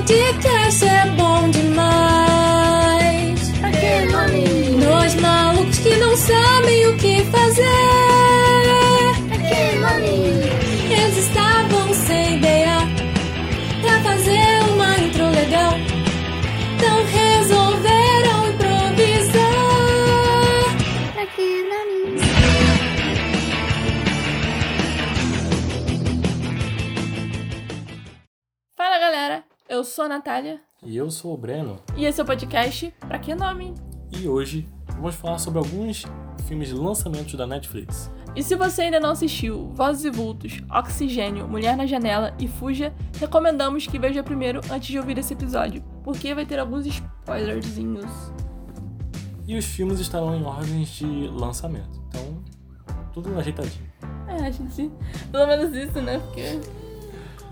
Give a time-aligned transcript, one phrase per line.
[0.00, 1.59] podcast é bom demais.
[29.90, 33.34] Sou a Natália E eu sou o Breno e esse é o podcast Pra Que
[33.34, 33.74] Nome?
[34.12, 36.04] e hoje vamos falar sobre alguns
[36.48, 38.10] filmes de lançamentos da Netflix.
[38.34, 42.92] E se você ainda não assistiu Vozes e Vultos, Oxigênio, Mulher na Janela e Fuja,
[43.18, 48.10] recomendamos que veja primeiro antes de ouvir esse episódio, porque vai ter alguns spoilerzinhos.
[49.46, 52.00] E os filmes estarão em ordens de lançamento.
[52.08, 52.42] Então,
[53.12, 53.90] tudo ajeitadinho.
[54.28, 54.90] É, a gente.
[55.30, 56.18] Pelo menos isso, né?
[56.20, 56.60] Porque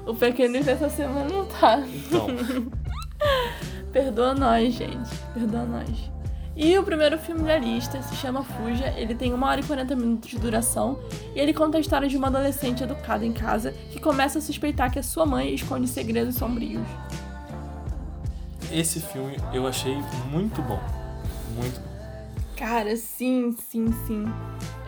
[0.06, 1.78] o pequeno dessa semana não tá.
[1.80, 2.26] Então,
[3.92, 5.10] Perdoa nós, gente.
[5.34, 6.10] Perdoa nós.
[6.54, 8.92] E o primeiro filme da lista se chama Fuja.
[8.96, 10.98] Ele tem 1 hora e 40 minutos de duração.
[11.34, 14.90] E ele conta a história de uma adolescente educada em casa que começa a suspeitar
[14.90, 16.82] que a sua mãe esconde segredos sombrios.
[18.72, 19.96] esse filme eu achei
[20.30, 20.80] muito bom.
[21.54, 21.87] Muito bom.
[22.58, 24.24] Cara, sim, sim, sim.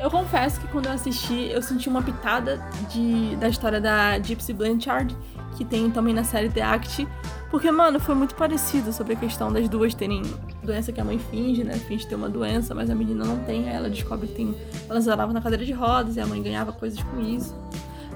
[0.01, 4.53] Eu confesso que quando eu assisti, eu senti uma pitada de, da história da Gypsy
[4.53, 5.17] Blanchard,
[5.57, 7.07] que tem também na série The Act.
[7.49, 10.23] Porque, mano, foi muito parecido sobre a questão das duas terem
[10.65, 11.75] doença que a mãe finge, né?
[11.75, 13.69] Finge ter uma doença, mas a menina não tem.
[13.69, 14.55] Aí ela descobre que tem.
[14.89, 17.55] Elas andavam na cadeira de rodas e a mãe ganhava coisas com isso.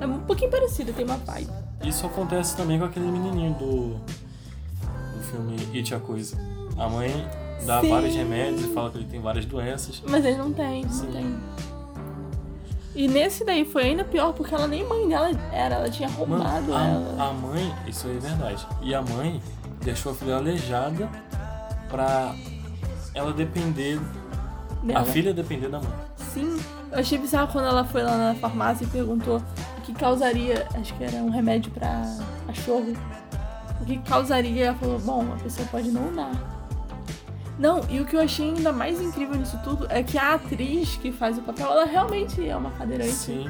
[0.00, 1.50] É um pouquinho parecido, tem uma vibe.
[1.84, 3.94] Isso acontece também com aquele menininho do,
[5.16, 6.36] do filme It a Coisa.
[6.77, 7.11] A mãe
[7.66, 7.91] dá Sim.
[7.91, 10.02] vários remédios e fala que ele tem várias doenças.
[10.08, 11.06] Mas ele não tem, não Sim.
[11.12, 11.36] tem.
[12.94, 16.36] E nesse daí foi ainda pior, porque ela nem mãe dela era, ela tinha Mano,
[16.36, 17.16] roubado ela.
[17.19, 18.66] a, a mãe, isso aí é verdade.
[18.83, 19.42] E a mãe
[19.83, 21.08] deixou a filha aleijada
[21.89, 22.34] pra
[23.12, 23.98] ela depender,
[24.84, 25.01] dela.
[25.01, 25.90] a filha depender da mãe.
[26.17, 26.57] Sim,
[26.92, 29.42] eu achei bizarro quando ela foi lá na farmácia e perguntou
[29.78, 32.02] o que causaria, acho que era um remédio pra
[32.46, 32.92] cachorro.
[33.80, 34.67] O que causaria?
[34.67, 36.30] Ela falou, bom, a pessoa pode não dar.
[37.58, 40.96] Não, e o que eu achei ainda mais incrível nisso tudo é que a atriz
[40.96, 43.12] que faz o papel, ela realmente é uma cadeirante.
[43.12, 43.48] Sim.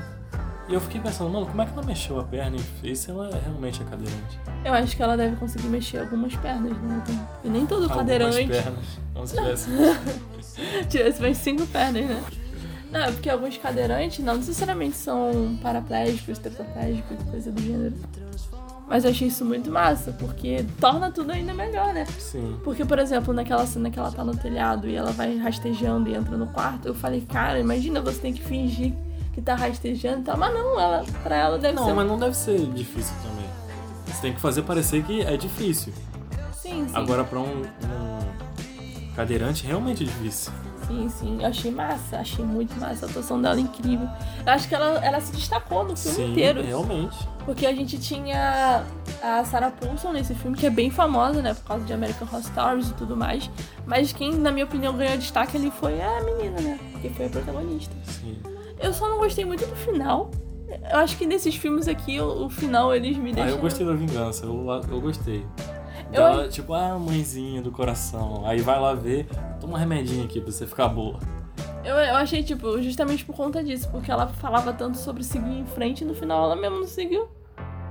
[0.68, 3.10] E eu fiquei pensando, mano, como é que ela mexeu a perna e fez se
[3.10, 4.40] ela realmente é cadeirante?
[4.64, 7.02] Eu acho que ela deve conseguir mexer algumas pernas, né?
[7.44, 8.84] E nem todo Algumas cadeirante pernas.
[9.14, 9.70] Não se tivesse.
[10.88, 12.24] tivesse mais cinco pernas, né?
[12.90, 17.94] Não, é porque alguns cadeirantes não necessariamente são paraplégicos, tetraplégicos, coisa do gênero.
[18.86, 22.04] Mas eu achei isso muito massa, porque torna tudo ainda melhor, né?
[22.18, 22.58] Sim.
[22.62, 26.14] Porque, por exemplo, naquela cena que ela tá no telhado e ela vai rastejando e
[26.14, 28.92] entra no quarto, eu falei, cara, imagina você tem que fingir
[29.32, 30.36] que tá rastejando e tal.
[30.36, 31.92] Mas não, ela, pra ela deve Não, ser.
[31.94, 33.46] mas não deve ser difícil também.
[34.06, 35.92] Você tem que fazer parecer que é difícil.
[36.52, 36.94] Sim, sim.
[36.94, 40.52] Agora, pra um, um cadeirante, realmente é difícil.
[40.86, 41.38] Sim, sim.
[41.40, 43.06] Eu achei massa, achei muito massa.
[43.06, 44.08] A atuação dela é incrível.
[44.46, 46.62] Eu acho que ela, ela se destacou no filme Sim, inteiro.
[46.62, 47.16] realmente.
[47.44, 48.84] Porque a gente tinha
[49.22, 51.54] a Sarah Paulson nesse filme, que é bem famosa, né?
[51.54, 53.50] Por causa de American Horror Stories e tudo mais.
[53.86, 56.78] Mas quem, na minha opinião, ganhou destaque ali foi a menina, né?
[57.02, 57.94] Que foi a protagonista.
[58.04, 58.38] Sim.
[58.80, 60.30] Eu só não gostei muito do final.
[60.90, 63.50] Eu acho que nesses filmes aqui, o, o final, eles me Ah, deixam...
[63.52, 65.46] eu gostei da vingança, eu, eu gostei.
[66.14, 68.42] Eu- Ela, tipo, ah, mãezinha do coração.
[68.46, 69.26] Aí vai lá ver,
[69.60, 71.18] toma um remedinho aqui pra você ficar boa.
[71.84, 73.88] Eu, eu achei, tipo, justamente por conta disso.
[73.90, 77.28] Porque ela falava tanto sobre seguir em frente e no final ela mesmo não seguiu.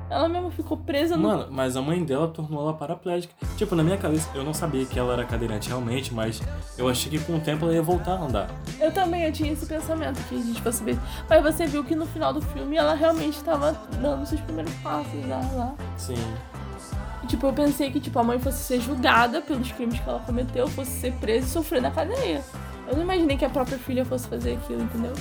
[0.10, 1.24] Ela mesmo ficou presa no...
[1.24, 3.34] Mano, mas a mãe dela tornou ela paraplégica.
[3.58, 6.40] Tipo, na minha cabeça, eu não sabia que ela era cadeirante realmente, mas
[6.78, 8.50] eu achei que com o tempo ela ia voltar a andar.
[8.80, 11.00] Eu também, eu tinha esse pensamento que a gente fosse ver.
[11.28, 15.28] Mas você viu que no final do filme ela realmente estava dando seus primeiros passos
[15.28, 15.42] lá.
[15.56, 15.74] lá.
[15.98, 16.16] Sim.
[17.24, 20.20] E, tipo, eu pensei que tipo, a mãe fosse ser julgada pelos crimes que ela
[20.20, 22.44] cometeu, fosse ser presa e sofrer na cadeia.
[22.88, 25.14] Eu não imaginei que a própria filha fosse fazer aquilo, entendeu?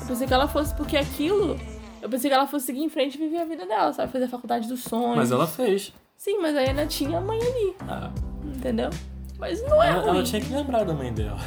[0.00, 1.58] Eu pensei que ela fosse, porque aquilo.
[2.00, 4.12] Eu pensei que ela fosse seguir em frente e viver a vida dela, sabe?
[4.12, 5.16] Fazer a faculdade dos sonhos.
[5.16, 5.92] Mas ela fez.
[6.16, 8.10] Sim, mas aí ainda tinha a mãe ali, Ah,
[8.44, 8.90] entendeu?
[9.38, 10.10] Mas não é ela, ruim.
[10.10, 11.38] ela tinha que lembrar da mãe dela.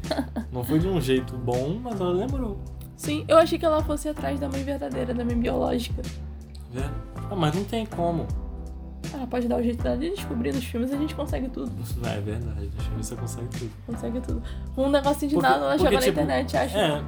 [0.52, 2.58] Não foi de um jeito bom, mas ela lembrou.
[2.96, 6.02] Sim, eu achei que ela fosse atrás da mãe verdadeira, da mãe biológica.
[6.72, 6.80] Vê?
[7.30, 8.26] Ah, mas não tem como.
[9.12, 11.72] Ela pode dar o jeito dela de descobrir nos filmes, a gente consegue tudo.
[12.04, 12.70] É verdade.
[12.96, 13.70] Ver se você consegue tudo.
[13.86, 14.42] Consegue tudo.
[14.76, 16.78] Um negocinho de Porque- nada, ela porque, joga na tipo, internet, acha.
[16.78, 17.02] É,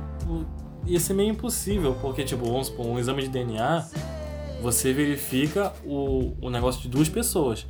[0.86, 3.86] ia ser meio impossível, porque, tipo, vamos supor, um exame de DNA,
[4.62, 7.66] você verifica o, o negócio de duas pessoas.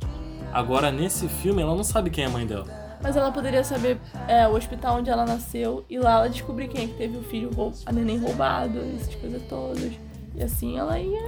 [0.51, 2.65] Agora, nesse filme, ela não sabe quem é a mãe dela.
[3.01, 6.85] Mas ela poderia saber é, o hospital onde ela nasceu e lá ela descobrir quem
[6.85, 7.49] é que teve o filho,
[7.85, 9.91] a neném roubado, essas coisas todas.
[10.35, 11.19] E assim ela ia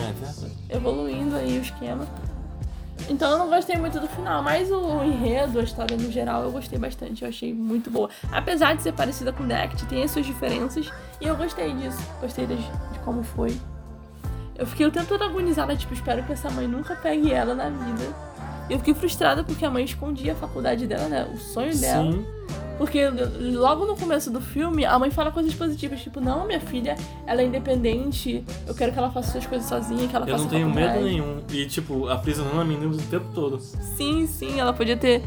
[0.70, 2.08] É evoluindo aí o esquema.
[3.10, 6.52] Então eu não gostei muito do final, mas o enredo, a história no geral, eu
[6.52, 7.24] gostei bastante.
[7.24, 8.10] Eu achei muito boa.
[8.32, 10.90] Apesar de ser parecida com The Act, tem as suas diferenças.
[11.22, 12.00] E eu gostei disso.
[12.20, 13.56] Gostei de, de como foi.
[14.58, 17.70] Eu fiquei o tempo todo agonizada, tipo, espero que essa mãe nunca pegue ela na
[17.70, 18.04] vida.
[18.70, 21.30] Eu fiquei frustrada porque a mãe escondia a faculdade dela, né?
[21.32, 22.12] O sonho dela.
[22.12, 22.26] Sim.
[22.78, 26.96] Porque logo no começo do filme, a mãe fala coisas positivas, tipo, não, minha filha,
[27.26, 30.44] ela é independente, eu quero que ela faça suas coisas sozinha, que ela Eu faça
[30.44, 31.42] não tenho medo nenhum.
[31.50, 33.60] E, tipo, aprisionando a menina o tempo todo.
[33.60, 35.24] Sim, sim, ela podia ter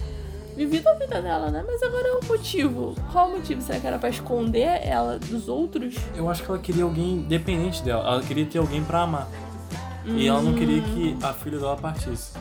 [0.56, 1.64] vivido a vida dela, né?
[1.66, 2.94] Mas agora é o motivo.
[3.12, 3.62] Qual o motivo?
[3.62, 5.94] Será que era pra esconder ela dos outros?
[6.16, 8.02] Eu acho que ela queria alguém dependente dela.
[8.02, 9.28] Ela queria ter alguém pra amar.
[10.04, 12.32] E ela não queria que a filha dela partisse.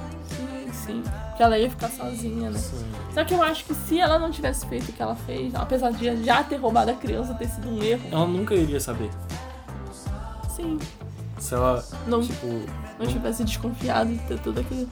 [0.87, 1.11] Sim, sim.
[1.35, 2.57] Que ela ia ficar sozinha, né?
[2.57, 2.83] Sim.
[3.13, 5.91] Só que eu acho que se ela não tivesse feito o que ela fez, apesar
[5.91, 9.11] de já ter roubado a criança, ter sido um erro, Ela nunca iria saber.
[10.55, 10.79] sim,
[11.37, 12.47] Se ela, não, tipo.
[12.99, 14.89] não tivesse desconfiado de ter tudo aquilo.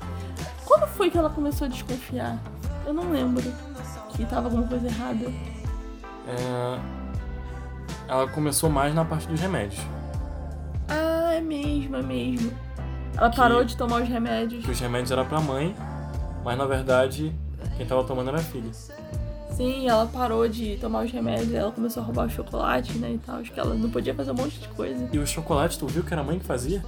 [0.65, 2.38] Quando foi que ela começou a desconfiar?
[2.86, 3.44] Eu não lembro.
[4.15, 5.25] Que tava alguma coisa errada.
[6.27, 6.80] é,
[8.07, 9.81] Ela começou mais na parte dos remédios.
[10.88, 12.51] Ah, é mesmo, é mesmo.
[13.17, 14.65] Ela parou de tomar os remédios.
[14.65, 15.75] Que os remédios eram pra mãe,
[16.44, 17.33] mas na verdade
[17.77, 18.71] quem tava tomando era a filha.
[19.51, 23.17] Sim, ela parou de tomar os remédios, ela começou a roubar o chocolate, né, e
[23.19, 23.38] tal.
[23.38, 25.09] Acho que ela não podia fazer um monte de coisa.
[25.12, 26.83] E o chocolate, tu viu que era a mãe que fazia?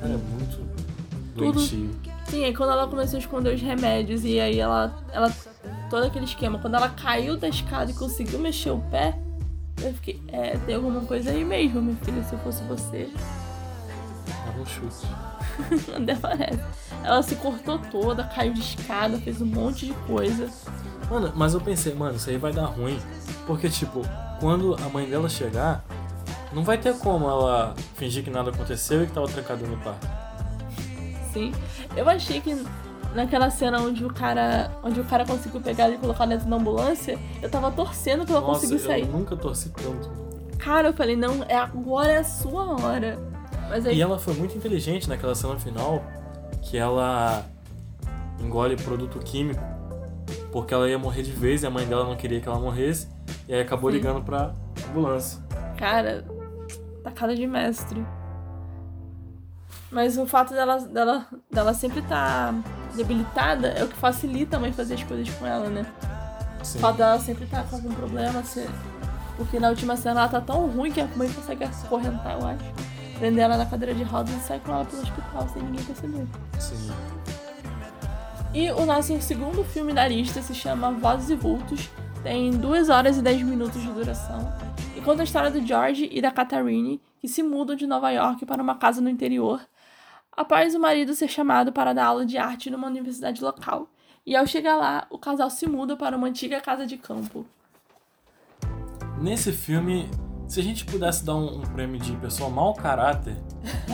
[0.00, 0.56] Cara, é muito
[1.34, 1.52] Tudo.
[1.52, 1.90] doentio.
[2.28, 5.30] Sim, aí quando ela começou a esconder os remédios e aí ela, ela
[5.90, 9.18] todo aquele esquema, quando ela caiu da escada e conseguiu mexer o pé,
[9.82, 13.10] eu fiquei, é, tem alguma coisa aí mesmo, minha filha, se eu fosse você,
[14.44, 15.06] Dava um chute.
[16.20, 16.60] parece.
[17.02, 20.48] Ela se cortou toda, caiu de escada, fez um monte de coisa.
[21.10, 22.98] Mano, mas eu pensei, mano, isso aí vai dar ruim.
[23.46, 24.02] Porque, tipo,
[24.40, 25.84] quando a mãe dela chegar,
[26.52, 30.08] não vai ter como ela fingir que nada aconteceu e que tava trancada no quarto.
[31.32, 31.52] Sim.
[31.96, 32.64] Eu achei que
[33.14, 36.56] naquela cena onde o cara, onde o cara conseguiu pegar ele e colocar dentro da
[36.56, 39.02] ambulância, eu tava torcendo pra ela Nossa, conseguir sair.
[39.02, 40.10] eu nunca torci tanto.
[40.58, 43.18] Cara, eu falei, não, é agora é a sua hora.
[43.70, 46.02] Aí E ela foi muito inteligente naquela cena final,
[46.62, 47.44] que ela
[48.40, 49.62] engole produto químico,
[50.52, 53.08] porque ela ia morrer de vez e a mãe dela não queria que ela morresse,
[53.48, 53.96] e aí acabou Sim.
[53.96, 54.52] ligando pra
[54.90, 55.40] ambulância.
[55.76, 56.24] Cara,
[57.02, 58.04] tacada de mestre.
[59.90, 62.52] Mas o fato dela, dela, dela sempre estar
[62.96, 65.86] debilitada é o que facilita a mãe fazer as coisas com ela, né?
[66.62, 66.78] Sim.
[66.78, 68.68] O fato dela sempre estar com algum problema, se-
[69.36, 72.64] porque na última cena ela tá tão ruim que a mãe consegue acorrentar, eu acho.
[73.18, 76.26] Prender ela na cadeira de rodas e sair com ela pelo hospital sem ninguém perceber.
[76.58, 76.92] Sim.
[78.52, 81.90] E o nosso segundo filme da lista se chama Vozes e Vultos.
[82.22, 84.52] Tem 2 horas e 10 minutos de duração.
[84.96, 88.46] E conta a história do George e da Catherine, que se mudam de Nova York
[88.46, 89.60] para uma casa no interior,
[90.30, 93.88] após o marido ser chamado para dar aula de arte numa universidade local.
[94.24, 97.44] E ao chegar lá, o casal se muda para uma antiga casa de campo.
[99.20, 100.08] Nesse filme,
[100.46, 103.36] se a gente pudesse dar um, um prêmio de pessoa mau caráter,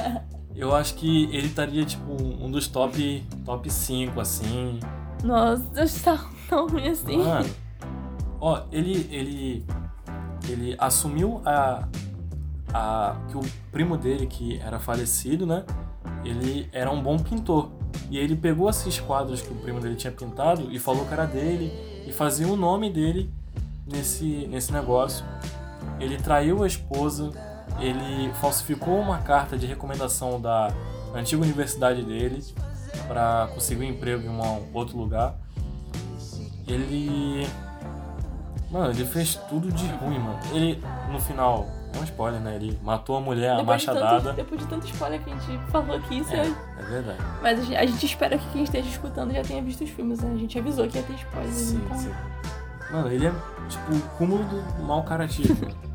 [0.54, 4.80] eu acho que ele estaria, tipo, um dos top, top 5, assim.
[5.22, 7.18] Nossa, eu estava tão ruim assim.
[7.18, 7.48] Mano,
[8.40, 9.66] ó, ele, ele,
[10.48, 11.88] ele assumiu a,
[12.72, 15.64] a, que o primo dele, que era falecido, né?
[16.24, 17.70] Ele era um bom pintor.
[18.10, 21.26] E ele pegou esses quadros que o primo dele tinha pintado e falou que era
[21.26, 21.72] dele
[22.06, 23.30] e fazia o nome dele
[23.86, 25.24] nesse, nesse negócio.
[26.00, 27.30] Ele traiu a esposa,
[27.78, 30.72] ele falsificou uma carta de recomendação da
[31.14, 32.42] antiga universidade dele
[33.06, 34.40] para conseguir um emprego em um
[34.72, 35.34] outro lugar.
[36.66, 37.46] Ele.
[38.70, 40.38] Mano, ele fez tudo de ruim, mano.
[40.52, 40.80] Ele,
[41.10, 42.54] no final, é um spoiler, né?
[42.54, 44.32] Ele matou a mulher, a Depois de, tanto, machadada.
[44.32, 47.18] depois de tanto spoiler que a gente falou aqui, isso É, é é verdade.
[47.42, 50.20] Mas a gente, a gente espera que quem esteja escutando já tenha visto os filmes,
[50.20, 50.32] né?
[50.32, 51.98] A gente avisou que ia ter spoilers, Sim, então.
[51.98, 52.12] sim.
[52.92, 53.32] Mano, ele é
[53.68, 55.56] tipo o cúmulo do mau caratismo.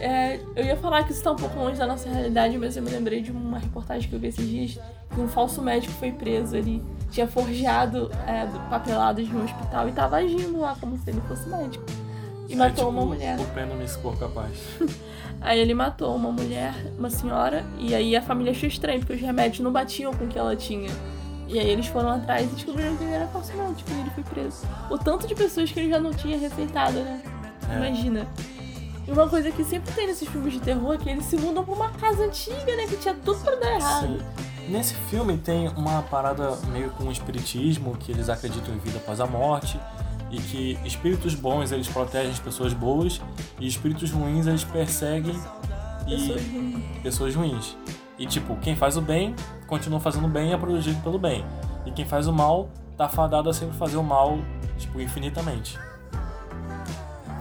[0.00, 2.82] É, eu ia falar que isso tá um pouco longe da nossa realidade, mas eu
[2.82, 4.78] me lembrei de uma reportagem que eu vi esses dias
[5.12, 6.56] que um falso médico foi preso.
[6.56, 11.20] Ele tinha forjado é, papeladas de um hospital e tava agindo lá como se ele
[11.22, 11.84] fosse médico.
[12.48, 13.38] E é matou tipo uma mulher.
[13.38, 14.52] O não me for capaz.
[15.40, 19.20] Aí ele matou uma mulher, uma senhora, e aí a família achou estranho, porque os
[19.20, 20.88] remédios não batiam com o que ela tinha.
[21.46, 24.24] E aí eles foram atrás e descobriram que ele era falso médico e ele foi
[24.24, 24.66] preso.
[24.90, 27.22] O tanto de pessoas que ele já não tinha receitado, né?
[27.68, 27.76] É.
[27.76, 28.26] Imagina.
[29.06, 31.64] E uma coisa que sempre tem nesses filmes de terror é que eles se mudam
[31.64, 32.86] pra uma casa antiga, né?
[32.86, 34.06] Que tinha tudo pra dar errado.
[34.06, 34.20] Sim.
[34.68, 39.20] Nesse filme tem uma parada meio com o espiritismo, que eles acreditam em vida após
[39.20, 39.78] a morte,
[40.30, 43.20] e que espíritos bons eles protegem as pessoas boas,
[43.60, 45.38] e espíritos ruins eles perseguem
[46.06, 47.02] e Pessoas ruins.
[47.02, 47.76] pessoas ruins.
[48.18, 49.34] E tipo, quem faz o bem
[49.66, 51.44] continua fazendo bem e é protegido pelo bem.
[51.84, 54.38] E quem faz o mal tá fadado a sempre fazer o mal,
[54.78, 55.78] tipo, infinitamente.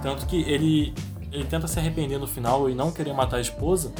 [0.01, 0.93] Tanto que ele,
[1.33, 3.91] ele tenta se arrepender no final e não querer matar a esposa,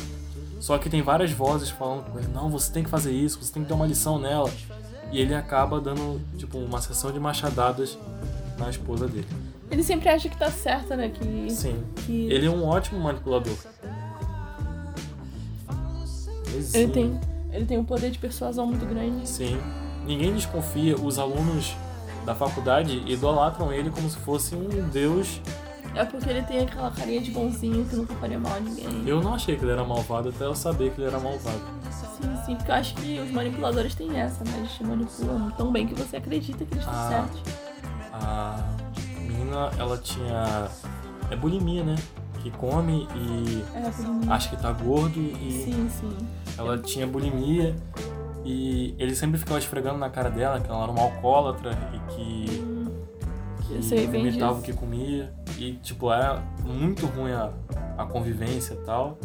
[0.60, 3.52] só que tem várias vozes falando com ele, não, você tem que fazer isso, você
[3.52, 4.50] tem que dar uma lição nela.
[5.12, 7.98] E ele acaba dando, tipo, uma sessão de machadadas
[8.58, 9.28] na esposa dele.
[9.70, 11.10] Ele sempre acha que tá certo, né?
[11.10, 11.84] Que, Sim.
[12.06, 13.56] que Ele é um ótimo manipulador.
[16.74, 17.20] ele tem,
[17.52, 19.28] ele tem um poder de persuasão muito grande.
[19.28, 19.60] Sim.
[20.06, 20.96] Ninguém desconfia.
[20.96, 21.76] Os alunos
[22.26, 25.42] da faculdade idolatram ele como se fosse um deus.
[25.96, 29.04] É porque ele tem aquela carinha de bonzinho que nunca faria mal a ninguém.
[29.08, 31.62] Eu não achei que ele era malvado até eu saber que ele era malvado.
[31.92, 34.52] Sim, sim, porque eu acho que os manipuladores têm essa, né?
[34.58, 37.10] Eles te manipulam tão bem que você acredita que eles estão Ah.
[37.10, 37.42] certos.
[38.14, 38.64] A
[39.20, 40.68] menina, ela tinha.
[41.30, 41.96] É bulimia, né?
[42.42, 46.18] Que come e É, acha que tá gordo e Sim, sim.
[46.58, 47.76] ela tinha bulimia
[48.44, 52.64] e ele sempre ficava esfregando na cara dela que ela era uma alcoólatra e que,
[54.08, 55.34] bem vomitava o que comia.
[55.58, 57.52] E, tipo, era muito ruim a,
[57.98, 59.18] a convivência e tal.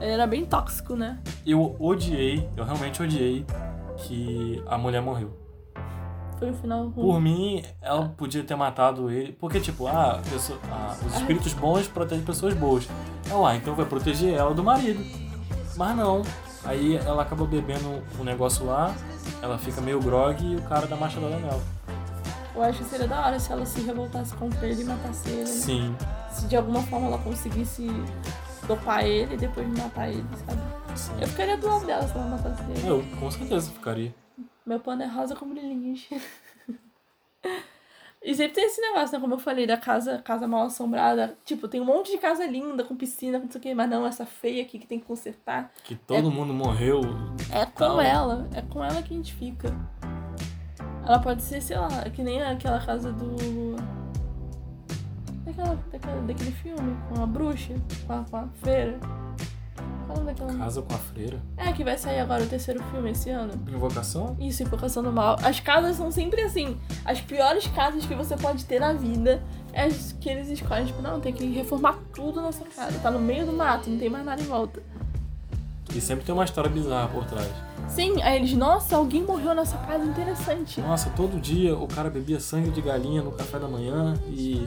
[0.00, 1.18] Era bem tóxico, né?
[1.46, 3.44] Eu odiei, eu realmente odiei
[3.98, 5.36] que a mulher morreu.
[6.38, 7.06] Foi o final ruim.
[7.06, 9.32] Por mim, ela podia ter matado ele.
[9.32, 12.88] Porque, tipo, ah, pessoa- ah, os espíritos bons protegem pessoas boas.
[13.30, 15.04] Ela, ah, então vai proteger ela do marido.
[15.76, 16.22] Mas não.
[16.64, 18.94] Aí ela acaba bebendo o negócio lá,
[19.40, 21.60] ela fica meio grog e o cara dá machadada nela.
[22.54, 25.40] Eu acho que seria da hora se ela se revoltasse contra ele e matasse ele.
[25.40, 25.46] né?
[25.46, 25.96] Sim,
[26.30, 27.86] Se de alguma forma ela conseguisse
[28.66, 30.60] dopar ele e depois matar ele, sabe?
[30.96, 31.12] sim.
[31.20, 32.86] Eu ficaria do lado dela se ela matasse ele.
[32.88, 34.14] Eu, com certeza, ficaria.
[34.66, 36.06] Meu pano é rosa com brilhinhos.
[38.24, 39.20] E sempre tem esse negócio, né?
[39.20, 41.36] Como eu falei, da casa, casa mal assombrada.
[41.44, 43.90] Tipo, tem um monte de casa linda, com piscina, com não sei o quê, mas
[43.90, 45.72] não, essa feia aqui que tem que consertar.
[45.82, 47.00] Que todo mundo morreu.
[47.50, 48.00] É com Tal.
[48.00, 48.48] ela.
[48.54, 49.74] É com ela que a gente fica.
[51.04, 53.76] Ela pode ser, sei lá, que nem aquela casa do.
[55.44, 57.74] Daquela, daquela, daquele filme, com a bruxa,
[58.06, 58.98] com a, com a feira.
[60.16, 60.54] É daquela.
[60.54, 61.40] Casa com a freira.
[61.56, 63.52] É, que vai sair agora o terceiro filme esse ano.
[63.68, 64.36] Invocação?
[64.38, 65.36] Isso, Invocação do Mal.
[65.42, 66.78] As casas são sempre assim.
[67.04, 69.42] As piores casas que você pode ter na vida
[69.72, 70.86] é as que eles escolhem.
[70.86, 72.98] Tipo, não, tem que reformar tudo nessa casa.
[72.98, 74.82] Tá no meio do mato, não tem mais nada em volta.
[75.94, 77.48] E sempre tem uma história bizarra por trás.
[77.88, 80.80] Sim, aí eles, nossa, alguém morreu nessa casa, interessante.
[80.80, 84.66] Nossa, todo dia o cara bebia sangue de galinha no café da manhã e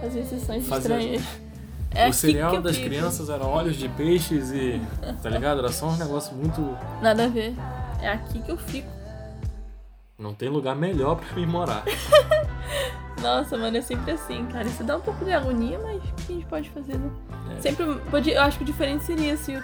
[0.00, 1.22] Fazer sessões Fazia- estranhas.
[1.92, 2.88] É o aqui cereal das fico.
[2.88, 4.80] crianças era óleos de peixes e.
[5.20, 5.58] tá ligado?
[5.58, 6.60] Era só um negócio muito.
[7.02, 7.52] Nada a ver.
[8.00, 8.86] É aqui que eu fico.
[10.16, 11.82] Não tem lugar melhor pra mim morar.
[13.20, 14.68] Nossa, mano, é sempre assim, cara.
[14.68, 17.10] Isso dá um pouco de agonia, mas o que a gente pode fazer, né?
[17.58, 17.60] É.
[17.60, 17.84] Sempre.
[18.08, 19.60] Pode, eu acho que o diferente seria se,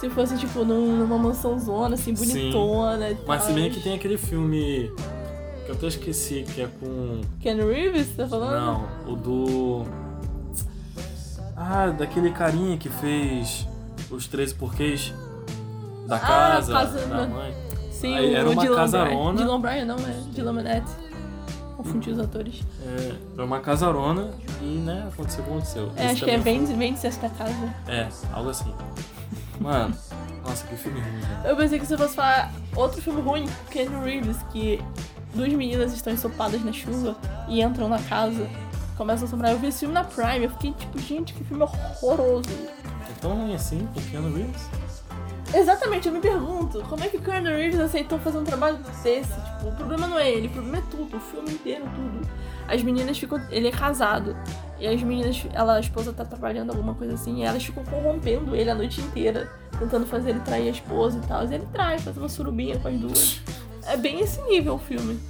[0.00, 2.26] se fosse, tipo, num- numa mansão zona, assim, Sim.
[2.26, 3.54] bonitona e Mas se tal.
[3.56, 4.90] bem que tem aquele filme.
[5.64, 7.20] que eu até esqueci, que é com.
[7.40, 8.60] Ken Reeves, tá falando?
[9.06, 9.84] Não, o do.
[11.56, 13.66] Ah, daquele carinha que fez
[14.10, 15.12] os 13 porquês
[16.06, 17.54] da Ah, casa, casa da mãe.
[17.92, 19.36] Sim, Aí o era uma Dylan casarona.
[19.38, 20.90] Dylan Bryan, não, é Dylan Minnette.
[21.76, 22.62] Confundi os atores.
[22.84, 24.30] É, era uma casarona
[24.62, 25.90] e, né, aconteceu o que aconteceu.
[25.96, 27.74] É, Esse acho que é também Vende, Vende esta casa.
[27.86, 28.72] É, algo assim.
[29.60, 29.94] Mano,
[30.42, 31.42] nossa, que filme ruim, né?
[31.44, 34.82] Eu pensei que você fosse falar outro filme ruim, Ken Reeves, que
[35.34, 37.14] duas meninas estão ensopadas na chuva
[37.46, 38.48] e entram na casa,
[38.96, 39.52] começam a assombrar.
[39.52, 42.48] Eu vi esse filme na Prime, eu fiquei tipo, gente, que filme horroroso.
[43.08, 44.68] É tão ruim assim, o Keanu Reeves?
[45.52, 49.28] Exatamente, eu me pergunto, como é que o Keanu Reeves aceitou fazer um trabalho desse?
[49.28, 52.26] Tipo, o problema não é ele, o problema é tudo, o filme inteiro, tudo.
[52.66, 53.40] As meninas ficam.
[53.50, 54.36] Ele é casado.
[54.80, 58.56] E as meninas, ela, a esposa tá trabalhando alguma coisa assim, e elas ficam corrompendo
[58.56, 61.44] ele a noite inteira, tentando fazer ele trair a esposa e tal.
[61.46, 63.40] E ele trai, faz uma surubinha com as duas.
[63.86, 65.20] É bem esse nível o filme.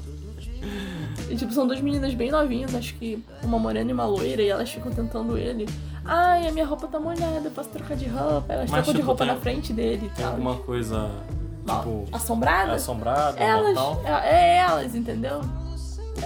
[1.28, 4.48] E, tipo, são duas meninas bem novinhas, acho que uma morena e uma loira, e
[4.48, 5.66] elas ficam tentando ele.
[6.04, 8.44] Ai, a minha roupa tá molhada, eu posso trocar de roupa.
[8.52, 10.32] Elas Mas, trocam de tipo, roupa tem- na frente dele e Tem tal.
[10.32, 11.10] alguma coisa,
[11.66, 12.72] tipo, Assombrada?
[12.74, 15.40] assombrada, Elas, é, é elas, entendeu?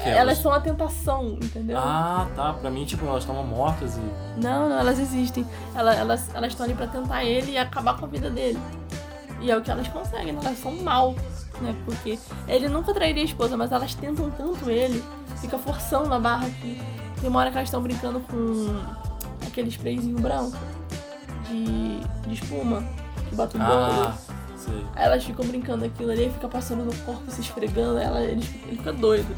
[0.03, 1.79] Que Elas são a tentação, entendeu?
[1.79, 2.53] Ah, tá.
[2.55, 4.41] Pra mim, tipo, elas estavam mortas e...
[4.41, 5.47] Não, não, elas existem.
[5.75, 8.59] Ela- Elas elas estão ali pra tentar ele e acabar com a vida dele.
[9.41, 10.41] E é o que elas conseguem, né?
[10.45, 11.15] elas são mal,
[11.61, 11.75] né?
[11.85, 15.03] Porque ele nunca trairia a esposa, mas elas tentam tanto ele,
[15.41, 16.81] fica forçando a barra aqui.
[17.21, 18.81] Tem uma hora que elas estão brincando com
[19.47, 20.57] aquele sprayzinho branco
[21.49, 22.83] de, de espuma
[23.29, 23.63] que bota o.
[23.63, 24.15] Ah,
[24.57, 24.87] sei.
[24.95, 28.77] Aí elas ficam brincando aquilo ali, fica passando no corpo, se esfregando, ela, ele, ele
[28.77, 29.37] fica doido.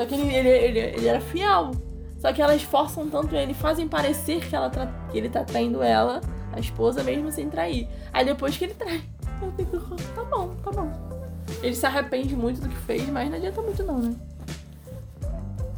[0.00, 1.72] Só que ele, ele, ele, ele era fiel.
[2.16, 5.82] Só que elas forçam tanto ele, fazem parecer que, ela tra- que ele tá traindo
[5.82, 6.22] ela,
[6.54, 7.86] a esposa mesmo sem trair.
[8.10, 9.02] Aí depois que ele trai,
[9.42, 9.78] eu fico,
[10.14, 10.90] tá bom, tá bom.
[11.62, 14.14] Ele se arrepende muito do que fez, mas não adianta muito não, né?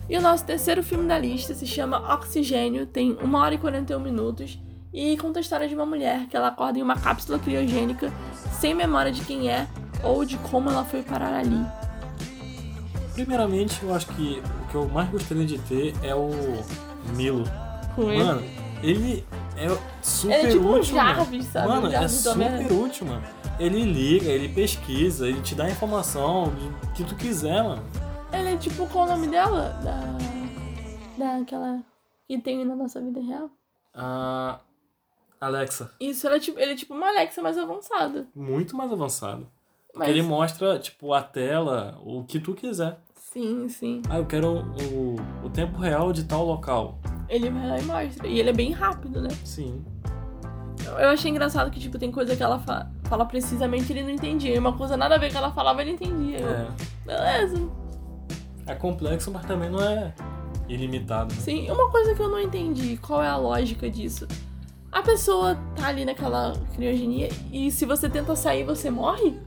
[0.09, 3.99] E o nosso terceiro filme da lista se chama Oxigênio, tem 1 hora e 41
[3.99, 4.57] minutos
[4.93, 8.13] e conta a história de uma mulher que ela acorda em uma cápsula criogênica
[8.61, 9.67] sem memória de quem é
[10.05, 11.82] ou de como ela foi parar ali.
[13.15, 16.31] Primeiramente, eu acho que o que eu mais gostaria de ter é o
[17.15, 17.45] Milo.
[17.97, 18.43] Mano,
[18.83, 19.25] ele
[19.57, 19.69] é
[20.03, 20.97] super Ele é tipo um útil.
[20.97, 21.15] mano.
[21.17, 21.69] Jarvis, sabe?
[21.69, 23.23] Mano, Um é Jarvis super útil, mano.
[23.59, 27.83] Ele liga, ele pesquisa, ele te dá informação do que tu quiser, mano.
[28.33, 29.79] Ele é tipo, qual o nome dela?
[29.85, 30.19] Da.
[31.39, 31.83] Daquela.
[32.27, 33.51] Que tem na nossa vida real?
[33.95, 34.59] Ah,
[35.39, 38.27] Alexa, Isso, ela é tipo, ele é tipo uma Alexa mais avançada.
[38.35, 39.47] muito mais avançado.
[39.95, 40.09] Mas.
[40.09, 42.99] Ele mostra, tipo, a tela, o que tu quiser.
[43.15, 44.03] Sim, sim.
[44.11, 44.59] Ah, eu quero
[44.93, 46.99] o, o tempo real de tal local.
[47.29, 48.27] Ele vai lá e mostra.
[48.27, 49.29] E ele é bem rápido, né?
[49.45, 49.83] Sim.
[50.99, 54.11] Eu achei engraçado que, tipo, tem coisa que ela fa- fala precisamente e ele não
[54.11, 54.55] entendia.
[54.55, 56.39] E uma coisa nada a ver que ela falava, ele entendia.
[56.39, 56.69] É.
[57.07, 57.69] Beleza.
[58.67, 60.13] É complexo, mas também não é
[60.69, 61.33] ilimitado.
[61.35, 61.41] né?
[61.41, 64.27] Sim, uma coisa que eu não entendi, qual é a lógica disso?
[64.91, 69.39] A pessoa tá ali naquela criogenia e se você tenta sair, você morre?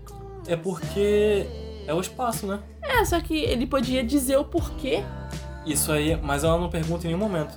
[0.47, 1.45] É porque
[1.87, 2.59] é o espaço, né?
[2.81, 5.03] É, só que ele podia dizer o porquê.
[5.65, 7.55] Isso aí, mas ela não pergunta em nenhum momento.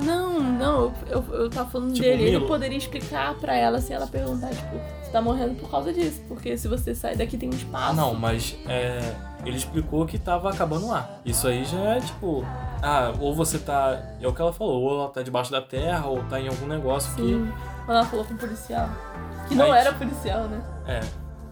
[0.00, 2.22] Não, não, eu, eu, eu tava falando Tipo, dele.
[2.24, 2.46] Ele Milo.
[2.48, 6.20] poderia explicar pra ela se ela perguntar, tipo, você tá morrendo por causa disso.
[6.26, 7.94] Porque se você sair daqui tem um espaço.
[7.94, 11.20] Não, mas é, ele explicou que tava acabando ar.
[11.24, 12.44] Isso aí já é tipo.
[12.82, 14.00] Ah, ou você tá.
[14.20, 16.66] É o que ela falou, ou ela tá debaixo da terra, ou tá em algum
[16.66, 17.50] negócio Sim.
[17.86, 18.88] Quando ela falou com o policial.
[19.48, 20.60] Que não Aí, era policial, né?
[20.84, 20.90] que.
[20.90, 21.00] É.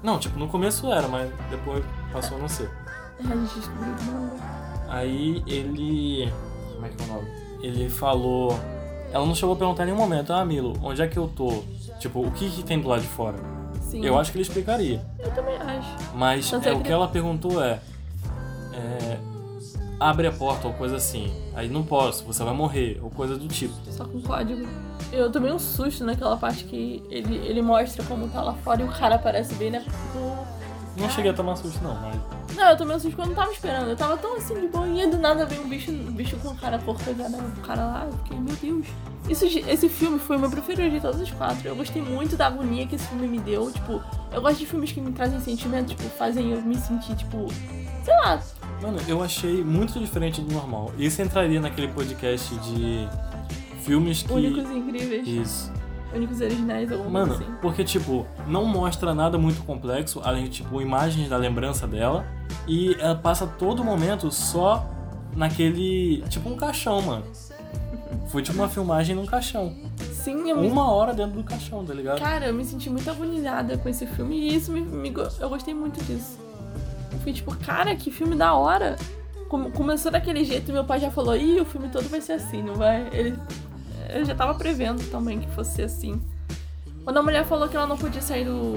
[0.03, 2.71] Não, tipo, no começo era, mas depois passou a não ser.
[3.19, 4.63] A gente descobriu que não era.
[4.89, 6.33] Aí ele.
[6.75, 7.29] Como é que é o nome?
[7.63, 8.59] Ele falou.
[9.13, 11.63] Ela não chegou a perguntar em nenhum momento, ah, Milo, onde é que eu tô?
[11.99, 13.37] Tipo, o que, que tem do lado de fora?
[13.81, 14.05] Sim.
[14.05, 15.05] Eu acho que ele explicaria.
[15.19, 15.97] Eu também acho.
[16.15, 17.79] Mas é, é o que ela perguntou é,
[18.73, 19.19] é,
[20.03, 21.33] Abre a porta ou coisa assim.
[21.55, 23.73] Aí não posso, você vai morrer, ou coisa do tipo.
[23.89, 24.67] Só com código.
[25.13, 28.85] Eu tomei um susto naquela parte que ele, ele mostra como tá lá fora e
[28.85, 29.85] o cara aparece bem, né?
[30.97, 32.17] Não cheguei a tomar susto, não, mas.
[32.57, 33.91] Não, eu tomei um susto quando eu não tava esperando.
[33.91, 36.81] Eu tava tão assim de boinha, do nada veio um bicho, um bicho com cara
[36.81, 38.05] cortejando o cara lá.
[38.07, 38.87] Eu fiquei, meu Deus.
[39.29, 41.69] Isso, esse filme foi o meu preferido de todos os quatro.
[41.69, 43.71] Eu gostei muito da agonia que esse filme me deu.
[43.71, 47.47] Tipo, eu gosto de filmes que me trazem sentimentos, tipo, fazem eu me sentir, tipo,
[48.05, 48.43] sei lá.
[48.83, 50.93] Mano, eu achei muito diferente do normal.
[50.99, 53.09] Isso entraria naquele podcast de
[53.85, 54.33] filmes que.
[54.33, 55.29] Únicos e incríveis.
[55.29, 55.73] Isso.
[56.13, 57.47] Únicos originais, alguma Mano, assim.
[57.63, 62.27] porque, tipo, não mostra nada muito complexo, além de, tipo, imagens da lembrança dela.
[62.67, 64.85] E ela passa todo momento só
[65.37, 66.23] naquele.
[66.29, 67.25] Tipo, um caixão, mano.
[68.29, 69.75] Foi tipo uma filmagem num caixão.
[70.13, 72.19] Sim, eu me Uma hora dentro do caixão, tá ligado?
[72.19, 75.75] Cara, eu me senti muito agoniada com esse filme e isso me, me eu gostei
[75.75, 76.42] muito disso.
[77.23, 78.97] Fui tipo, cara, que filme da hora.
[79.49, 82.33] Come- começou daquele jeito e meu pai já falou, ih, o filme todo vai ser
[82.33, 83.07] assim, não vai?
[83.13, 83.39] Ele,
[84.09, 86.21] eu já tava prevendo também que fosse ser assim.
[87.05, 88.75] Quando a mulher falou que ela não podia sair do,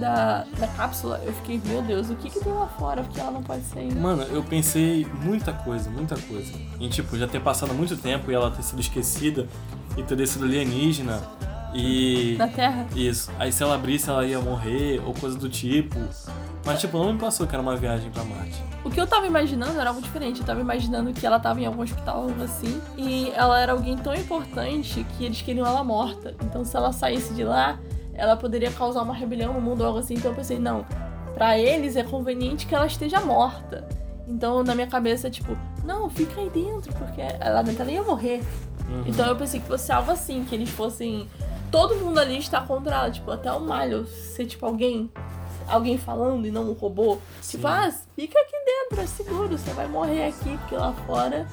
[0.00, 3.02] da, da cápsula, eu fiquei, meu Deus, o que que tem lá fora?
[3.02, 3.94] Porque ela não pode sair.
[3.94, 6.52] Mano, eu pensei muita coisa, muita coisa.
[6.80, 9.46] Em, tipo, já ter passado muito tempo e ela ter sido esquecida
[9.96, 11.20] e ter sido alienígena.
[11.74, 12.34] E.
[12.38, 12.86] Na Terra?
[12.96, 13.30] Isso.
[13.38, 15.96] Aí se ela abrisse, ela ia morrer, ou coisa do tipo.
[16.64, 18.62] Mas, tipo, não me passou que era uma viagem pra Marte.
[18.84, 20.40] O que eu tava imaginando era algo diferente.
[20.40, 22.80] Eu tava imaginando que ela tava em algum hospital, algo assim.
[22.96, 26.34] E ela era alguém tão importante que eles queriam ela morta.
[26.44, 27.78] Então, se ela saísse de lá,
[28.14, 30.14] ela poderia causar uma rebelião no mundo ou algo assim.
[30.14, 30.84] Então, eu pensei, não.
[31.34, 33.86] Pra eles é conveniente que ela esteja morta.
[34.26, 38.42] Então, na minha cabeça, tipo, não, fica aí dentro, porque lá dentro ela ia morrer.
[38.88, 39.04] Uhum.
[39.06, 41.28] Então, eu pensei que fosse algo assim, que eles fossem.
[41.70, 45.10] Todo mundo ali está contra ela, tipo, até o Malho ser, tipo, alguém.
[45.68, 47.18] Alguém falando e não um robô.
[47.40, 47.58] Sim.
[47.58, 51.46] Tipo, ah, fica aqui dentro, é seguro, você vai morrer aqui, porque lá fora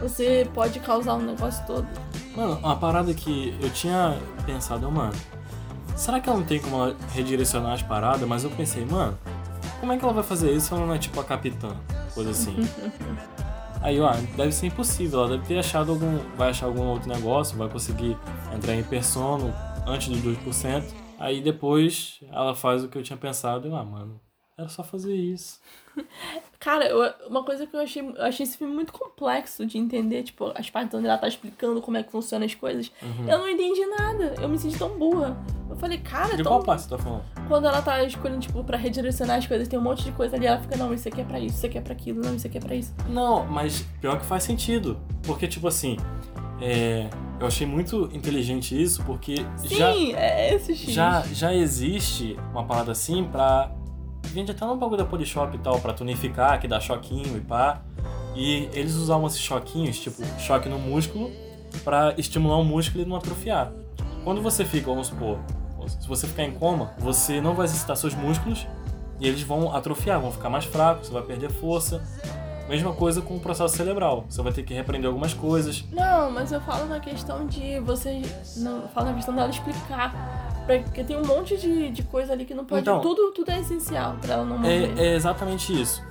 [0.00, 1.86] você pode causar um negócio todo.
[2.36, 5.14] Mano, uma parada que eu tinha pensado, mano,
[5.96, 8.28] será que ela não tem como redirecionar as paradas?
[8.28, 9.18] Mas eu pensei, mano,
[9.80, 11.74] como é que ela vai fazer isso se ela não é tipo a capitã?
[12.14, 12.56] Coisa assim.
[13.82, 15.20] Aí, ó, deve ser impossível.
[15.20, 16.18] Ela deve ter achado algum.
[16.36, 18.16] Vai achar algum outro negócio, vai conseguir
[18.54, 19.54] entrar em persona
[19.86, 20.82] antes dos 2%.
[21.18, 24.20] Aí depois ela faz o que eu tinha pensado e, ah, mano,
[24.58, 25.60] era só fazer isso.
[26.58, 30.22] Cara, eu- uma coisa que eu achei, eu achei esse filme muito complexo de entender,
[30.22, 32.90] tipo, as partes onde ela tá explicando como é que funcionam as coisas.
[33.02, 33.28] Uhum.
[33.28, 34.34] Eu não entendi nada.
[34.40, 35.36] Eu me senti tão burra.
[35.68, 36.52] Eu falei, cara, De tão...
[36.52, 37.24] qual parte você tá falando?
[37.48, 40.46] quando ela tá escolhendo, tipo, pra redirecionar as coisas, tem um monte de coisa ali,
[40.46, 42.46] ela fica, não, isso aqui é pra isso, isso aqui é pra aquilo, não, isso
[42.46, 42.92] aqui é pra isso.
[43.08, 44.98] Não, mas pior que faz sentido.
[45.22, 45.96] Porque, tipo assim,
[46.60, 50.90] é, Eu achei muito inteligente isso, porque Sim, já, é esse X.
[50.92, 53.70] já, já existe uma parada assim pra.
[54.26, 57.80] Vende até no bagulho da Polishop e tal, pra tonificar, que dá choquinho e pá.
[58.34, 61.30] E eles usavam esses choquinhos, tipo, choque no músculo,
[61.82, 63.72] pra estimular o músculo e não atrofiar.
[64.24, 65.38] Quando você fica, vamos supor,
[65.86, 68.66] se você ficar em coma, você não vai exercitar seus músculos
[69.20, 72.02] e eles vão atrofiar, vão ficar mais fracos, você vai perder força.
[72.68, 74.24] Mesma coisa com o processo cerebral.
[74.28, 75.84] Você vai ter que repreender algumas coisas.
[75.92, 78.20] Não, mas eu falo na questão de você.
[78.56, 80.12] Não, eu falo na questão dela explicar.
[80.66, 82.82] Porque tem um monte de, de coisa ali que não pode.
[82.82, 84.92] Então- tudo, tudo é essencial pra ela não morrer.
[84.98, 86.02] É, é exatamente isso.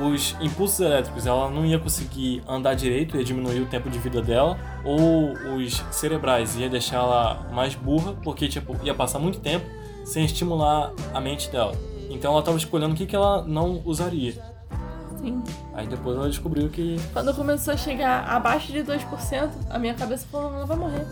[0.00, 4.22] Os impulsos elétricos, ela não ia conseguir andar direito, ia diminuir o tempo de vida
[4.22, 4.56] dela.
[4.84, 9.66] Ou os cerebrais, ia deixar ela mais burra, porque tipo, ia passar muito tempo
[10.04, 11.72] sem estimular a mente dela.
[12.08, 14.32] Então ela estava escolhendo o que, que ela não usaria.
[15.20, 15.42] Sim.
[15.74, 16.96] Aí depois ela descobriu que.
[17.12, 21.06] Quando começou a chegar abaixo de 2%, a minha cabeça falou: ela vai morrer.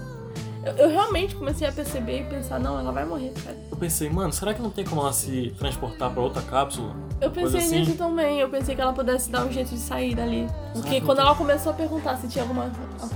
[0.65, 3.57] Eu, eu realmente comecei a perceber e pensar: não, ela vai morrer, cara.
[3.71, 6.95] Eu pensei, mano, será que não tem como ela se transportar para outra cápsula?
[7.21, 7.81] Eu pensei assim.
[7.81, 10.47] nisso também, eu pensei que ela pudesse dar um jeito de sair dali.
[10.73, 12.71] Porque Sabe, quando ela começou a perguntar se tinha alguma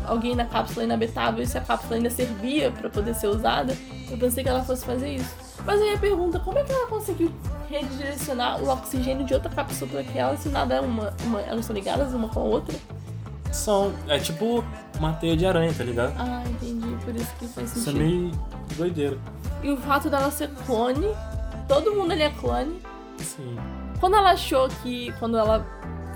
[0.07, 3.77] alguém na cápsula inabitável e se a cápsula ainda servia pra poder ser usada,
[4.11, 5.35] eu pensei que ela fosse fazer isso.
[5.65, 7.33] Mas aí a pergunta, como é que ela conseguiu
[7.69, 11.41] redirecionar o oxigênio de outra cápsula pra aquela se nada é uma, uma.
[11.41, 12.77] Elas são ligadas uma com a outra?
[13.53, 13.93] São.
[14.09, 14.65] É tipo
[14.99, 16.15] uma teia de aranha, tá ligado?
[16.19, 16.72] Ah, entendi,
[17.03, 18.05] por isso que faz Isso é sentido.
[18.05, 18.31] meio
[18.77, 19.19] doideira.
[19.63, 21.07] E o fato dela ser clone,
[21.69, 22.81] todo mundo ali é clone.
[23.19, 23.57] Sim.
[24.01, 25.13] Quando ela achou que.
[25.19, 25.65] Quando ela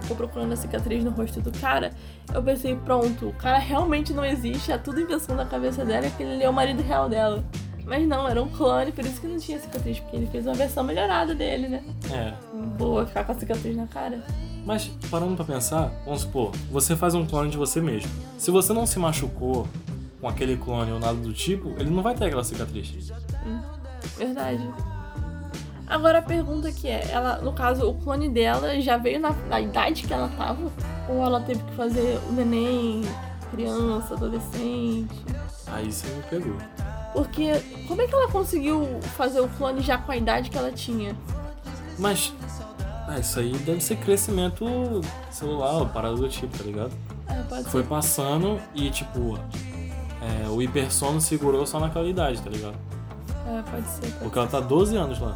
[0.03, 1.93] ficou procurando a cicatriz no rosto do cara,
[2.33, 6.09] eu pensei, pronto, o cara realmente não existe, é tudo invenção da cabeça dela e
[6.09, 7.45] aquele ali é o marido real dela.
[7.85, 10.55] Mas não, era um clone, por isso que não tinha cicatriz, porque ele fez uma
[10.55, 11.85] versão melhorada dele, né?
[12.13, 12.33] É.
[12.77, 14.25] Boa, ficar com a cicatriz na cara.
[14.65, 18.11] Mas parando pra pensar, vamos supor, você faz um clone de você mesmo.
[18.37, 19.69] Se você não se machucou
[20.27, 23.13] com aquele clone ou nada do tipo, ele não vai ter aquela cicatriz.
[24.17, 24.69] Verdade.
[25.87, 29.61] Agora a pergunta que é, ela, no caso, o clone dela já veio na, na
[29.61, 30.73] idade que ela tava?
[31.09, 33.03] Ou ela teve que fazer o neném,
[33.53, 35.15] criança, adolescente?
[35.69, 36.57] Aí você me pegou.
[37.13, 37.53] Porque
[37.87, 41.15] como é que ela conseguiu fazer o clone já com a idade que ela tinha?
[42.01, 42.35] Mas.
[43.07, 44.67] Ah, isso aí deve ser crescimento
[45.31, 46.93] celular, parada do tipo, tá ligado?
[47.29, 47.89] É, Foi ser.
[47.89, 49.39] passando e, tipo,
[50.23, 52.77] é, o hipersono segurou só naquela idade, tá ligado?
[53.47, 54.01] É, pode ser.
[54.01, 55.35] Pode Porque ela tá 12 anos lá.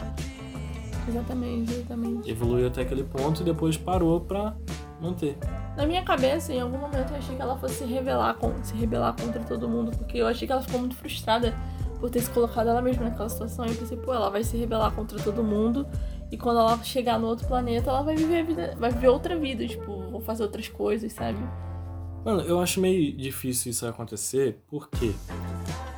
[1.08, 2.30] Exatamente, exatamente.
[2.30, 4.54] Evoluiu até aquele ponto e depois parou pra
[5.00, 5.36] manter.
[5.76, 9.14] Na minha cabeça, em algum momento, eu achei que ela fosse se rebelar, se rebelar
[9.14, 11.54] contra todo mundo, porque eu achei que ela ficou muito frustrada
[11.98, 13.66] por ter se colocado ela mesma naquela situação.
[13.66, 15.86] E eu pensei, pô, ela vai se rebelar contra todo mundo.
[16.30, 19.36] E quando ela chegar no outro planeta, ela vai viver a vida, vai viver outra
[19.36, 21.38] vida, tipo, vou fazer outras coisas, sabe?
[22.24, 25.12] Mano, eu acho meio difícil isso acontecer porque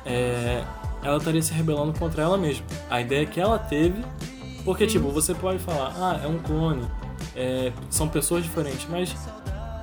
[0.05, 0.63] é,
[1.03, 2.65] ela estaria se rebelando contra ela mesma.
[2.89, 4.03] A ideia que ela teve.
[4.63, 6.87] Porque, tipo, você pode falar, ah, é um clone,
[7.35, 9.13] é, são pessoas diferentes, mas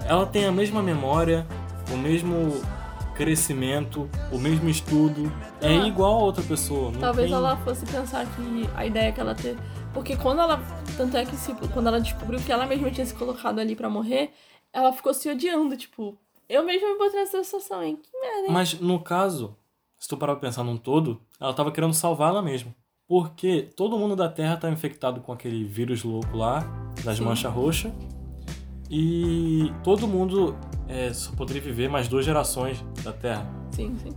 [0.07, 1.47] ela tem a mesma memória,
[1.93, 2.63] o mesmo
[3.15, 5.87] crescimento, o mesmo estudo, é Ah.
[5.87, 6.91] igual a outra pessoa.
[6.99, 7.37] Talvez tem...
[7.37, 9.59] ela fosse pensar que a ideia que ela teve.
[9.93, 10.59] Porque quando ela.
[10.97, 13.91] Tanto é que se, quando ela descobriu que ela mesma tinha se colocado ali pra
[13.91, 14.31] morrer,
[14.73, 16.17] ela ficou se odiando, tipo,
[16.51, 17.97] eu mesma me botei nessa situação, hein?
[18.03, 18.53] Que merda, hein?
[18.53, 19.57] Mas no caso,
[19.97, 22.75] se tu parar pra pensar num todo, ela tava querendo salvar ela mesma.
[23.07, 26.61] Porque todo mundo da Terra tá infectado com aquele vírus louco lá,
[27.05, 27.25] das Sim.
[27.25, 27.93] manchas roxas.
[28.91, 30.57] E todo mundo
[30.89, 33.47] é, só poderia viver mais duas gerações da Terra.
[33.71, 34.11] Sim, sim.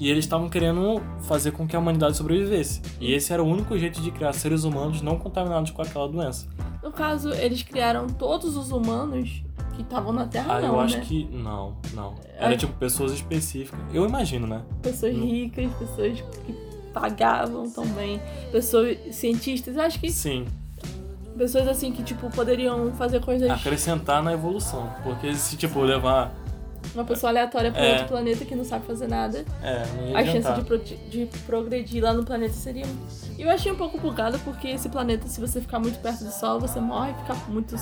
[0.00, 2.82] E eles estavam querendo fazer com que a humanidade sobrevivesse.
[3.00, 6.48] E esse era o único jeito de criar seres humanos não contaminados com aquela doença.
[6.82, 9.42] No caso, eles criaram todos os humanos
[9.76, 11.04] que estavam na Terra, Ah, não, eu acho né?
[11.06, 11.24] que.
[11.32, 12.14] Não, não.
[12.38, 12.56] Era É.
[12.56, 13.78] tipo pessoas específicas.
[13.92, 14.62] Eu imagino, né?
[14.82, 15.24] Pessoas Hum.
[15.24, 16.52] ricas, pessoas que
[16.92, 20.46] pagavam também, pessoas cientistas, eu acho que Sim.
[21.36, 23.48] pessoas assim que, tipo, poderiam fazer coisas.
[23.50, 24.90] Acrescentar na evolução.
[25.02, 26.34] Porque se, tipo, levar.
[26.94, 27.92] Uma pessoa aleatória pra É.
[27.92, 29.44] outro planeta que não sabe fazer nada.
[29.62, 32.86] É, não a chance de, pro- de progredir lá no planeta seria.
[33.36, 36.30] E eu achei um pouco bugado porque esse planeta, se você ficar muito perto do
[36.30, 37.74] Sol, você morre, ficar muito.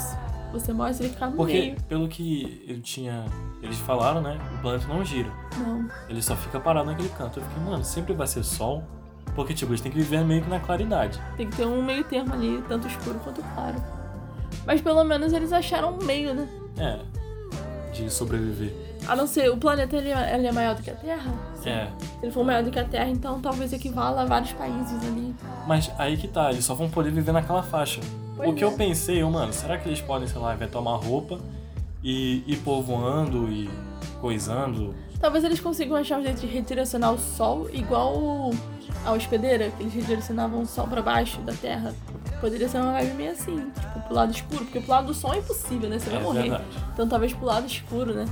[0.55, 1.77] Você ele ficar no Porque, meio.
[1.89, 3.25] pelo que eu tinha.
[3.63, 4.39] Eles falaram, né?
[4.59, 5.29] O planeta não gira.
[5.59, 5.89] Não.
[6.09, 7.41] Ele só fica parado naquele canto.
[7.41, 8.83] Eu fiquei, mano, sempre vai ser sol.
[9.35, 11.21] Porque, tipo, eles têm que viver meio que na claridade.
[11.37, 13.83] Tem que ter um meio termo ali, tanto escuro quanto claro.
[14.65, 16.49] Mas pelo menos eles acharam um meio, né?
[16.79, 17.01] É.
[17.93, 18.73] De sobreviver.
[19.09, 21.33] A não ser, o planeta ele, é- ele é maior do que a Terra?
[21.65, 21.87] É.
[21.87, 25.35] Se ele for maior do que a Terra, então talvez equivala a vários países ali.
[25.67, 28.01] Mas aí que tá, eles só vão poder viver naquela faixa.
[28.37, 28.67] Pois o que é.
[28.67, 31.39] eu pensei, eu, mano, será que eles podem, sei lá, uma roupa
[32.03, 33.71] e ir povoando e
[34.21, 34.95] coisando
[35.25, 38.51] Talvez eles consigam achar um jeito de redirecionar o sol igual
[39.07, 41.95] a hospedeira, que eles redirecionavam o sol pra baixo da terra.
[42.43, 45.33] Poderia ser uma vibe meio assim, tipo, pro lado escuro, porque pro lado do sol
[45.33, 45.99] é impossível, né?
[45.99, 46.43] Você vai É morrer.
[46.43, 46.65] verdade.
[46.93, 48.27] Então talvez pro lado escuro, né?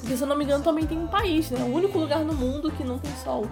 [0.00, 1.64] Porque se eu não me engano também tem um país, né?
[1.64, 3.46] O único lugar no mundo que não tem sol.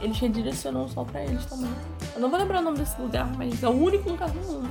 [0.00, 1.70] Eles redirecionam o sol pra eles também.
[2.14, 4.70] Eu não vou lembrar o nome desse lugar, mas é o único lugar no mundo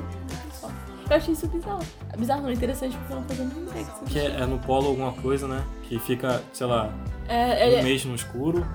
[1.09, 1.83] Eu achei isso bizarro.
[2.11, 4.57] É bizarro não, é interessante porque eu não fazia nem ideia que é, é no
[4.59, 5.63] polo alguma coisa, né?
[5.83, 6.93] Que fica, sei lá,
[7.27, 8.65] É, um é, mês no escuro.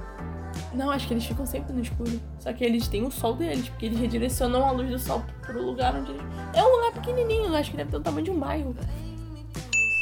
[0.74, 2.20] Não, acho que eles ficam sempre no escuro.
[2.38, 5.62] Só que eles têm o sol deles, porque eles redirecionam a luz do sol pro
[5.64, 6.22] lugar onde eles.
[6.54, 8.74] É um lugar pequenininho, acho que deve ter o tamanho de um bairro.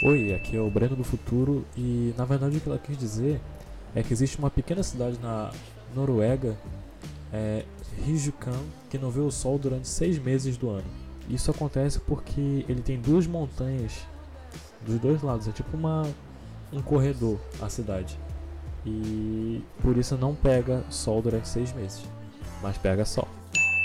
[0.05, 3.41] Oi, aqui é o Breno do Futuro e na verdade o que ela quis dizer
[3.95, 5.51] é que existe uma pequena cidade na
[5.95, 6.55] Noruega,
[7.33, 7.65] é,
[8.05, 11.06] Ryukan, que não vê o sol durante seis meses do ano.
[11.29, 14.07] Isso acontece porque ele tem duas montanhas
[14.87, 16.03] dos dois lados, é tipo uma,
[16.73, 18.19] um corredor a cidade.
[18.85, 22.05] E por isso não pega sol durante seis meses,
[22.63, 23.27] mas pega sol.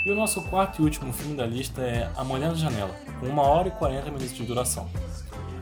[0.06, 3.26] E o nosso quarto e último filme da lista é A Mulher na Janela, com
[3.26, 4.88] 1 hora e 40 minutos de duração.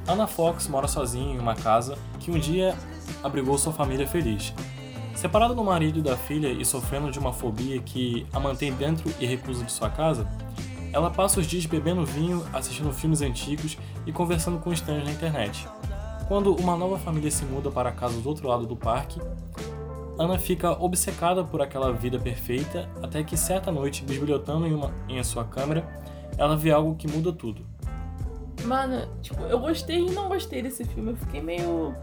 [0.08, 2.74] Anna Fox mora sozinha em uma casa que um dia
[3.22, 4.52] abrigou sua família feliz.
[5.14, 9.12] Separada do marido e da filha e sofrendo de uma fobia que a mantém dentro
[9.20, 10.26] e recusa de sua casa,
[10.92, 13.76] ela passa os dias bebendo vinho, assistindo filmes antigos
[14.06, 15.68] e conversando com estranhos na internet.
[16.28, 19.20] Quando uma nova família se muda para a casa do outro lado do parque,
[20.18, 25.22] Ana fica obcecada por aquela vida perfeita até que certa noite, bisbilhotando em, uma, em
[25.24, 25.88] sua câmera,
[26.36, 27.64] ela vê algo que muda tudo.
[28.64, 31.12] Mano, tipo, eu gostei e não gostei desse filme.
[31.12, 31.94] Eu fiquei meio.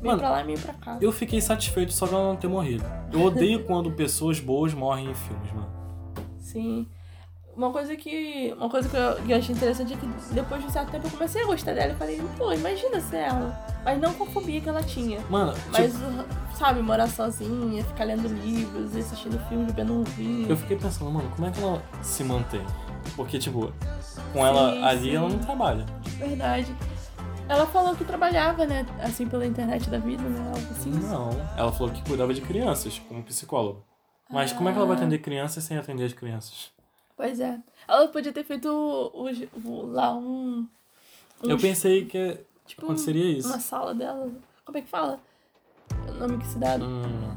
[0.00, 0.98] meio Mano, pra lá e meio pra cá.
[1.00, 2.84] Eu fiquei satisfeito só de ela não ter morrido.
[3.12, 5.70] Eu odeio quando pessoas boas morrem em filmes, mano.
[6.38, 6.88] Sim.
[7.58, 8.54] Uma coisa que.
[8.56, 11.08] Uma coisa que eu, que eu achei interessante é que depois de um certo tempo
[11.08, 13.66] eu comecei a gostar dela e falei, pô, imagina ser ela.
[13.84, 15.18] Mas não com a fobia que ela tinha.
[15.28, 20.48] Mano, Mas, tipo, sabe, morar sozinha, ficar lendo livros, assistindo filme, bebendo um vinho.
[20.48, 22.64] eu fiquei pensando, mano, como é que ela se mantém?
[23.16, 23.72] Porque, tipo,
[24.32, 25.16] com ela Sim, ali sim.
[25.16, 25.84] ela não trabalha.
[26.16, 26.72] Verdade.
[27.48, 28.86] Ela falou que trabalhava, né?
[29.02, 30.38] Assim, pela internet da vida, né?
[30.54, 30.90] Algo assim.
[30.90, 31.30] Não.
[31.56, 33.80] Ela falou que cuidava de crianças, como psicóloga.
[34.30, 35.00] Mas como é que ela vai Ah.
[35.00, 36.70] atender crianças sem atender as crianças?
[37.18, 37.58] Pois é.
[37.86, 39.28] Ela podia ter feito o,
[39.64, 40.66] o- lá um.
[41.44, 43.48] um Eu pensei que tipo, aconteceria isso.
[43.48, 44.30] Uma sala dela.
[44.64, 45.18] Como é que fala?
[46.08, 46.76] O nome que se dá?
[46.76, 47.36] Hum,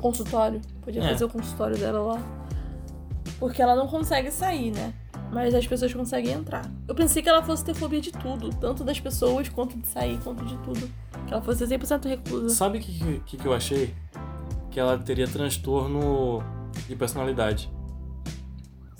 [0.00, 0.60] Consultório.
[0.82, 1.08] Podia É.
[1.10, 2.22] fazer o consultório dela lá.
[3.38, 4.94] Porque ela não consegue sair, né?
[5.30, 6.64] Mas as pessoas conseguem entrar.
[6.88, 8.48] Eu pensei que ela fosse ter fobia de tudo.
[8.56, 10.88] Tanto das pessoas, quanto de sair, quanto de tudo.
[11.26, 12.48] Que ela fosse 100% reclusa.
[12.54, 13.94] sabe o que, que, que eu achei?
[14.70, 16.42] Que ela teria transtorno
[16.88, 17.70] de personalidade.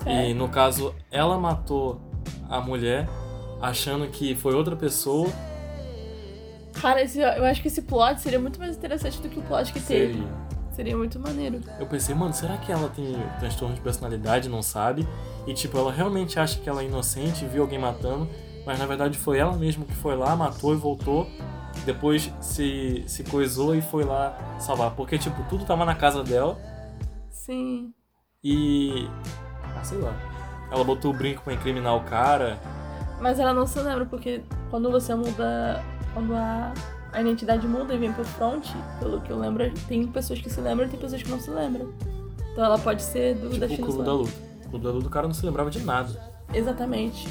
[0.08, 2.00] E no caso, ela matou
[2.48, 3.08] a mulher
[3.60, 5.28] achando que foi outra pessoa.
[6.80, 9.72] Cara, esse- eu acho que esse plot seria muito mais interessante do que o plot
[9.72, 10.14] que teve.
[10.14, 10.48] Seria.
[10.72, 11.60] Seria muito maneiro.
[11.80, 15.06] Eu pensei, mano, será que ela tem transtorno de personalidade não sabe?
[15.44, 18.28] E tipo, ela realmente acha que ela é inocente, viu alguém matando,
[18.64, 21.26] mas na verdade foi ela mesma que foi lá, matou e voltou.
[21.84, 24.92] Depois se, se coisou e foi lá salvar.
[24.92, 26.56] Porque, tipo, tudo tava na casa dela
[27.30, 27.92] Sim.
[28.44, 29.08] e.
[29.78, 30.12] Ah, sei lá.
[30.70, 32.58] Ela botou o brinco pra incriminar o cara.
[33.20, 35.82] Mas ela não se lembra, porque quando você muda.
[36.14, 36.72] Quando a,
[37.12, 38.66] a identidade muda e vem pro front,
[38.98, 41.50] pelo que eu lembro, tem pessoas que se lembram e tem pessoas que não se
[41.50, 41.92] lembram.
[42.52, 44.32] Então ela pode ser do Tipo da o China clube da luta.
[44.64, 46.10] O clube da luta o cara não se lembrava de nada.
[46.52, 47.28] Exatamente.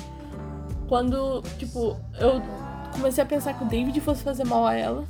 [0.88, 2.42] Quando, tipo, eu
[2.94, 5.04] comecei a pensar que o David fosse fazer mal a ela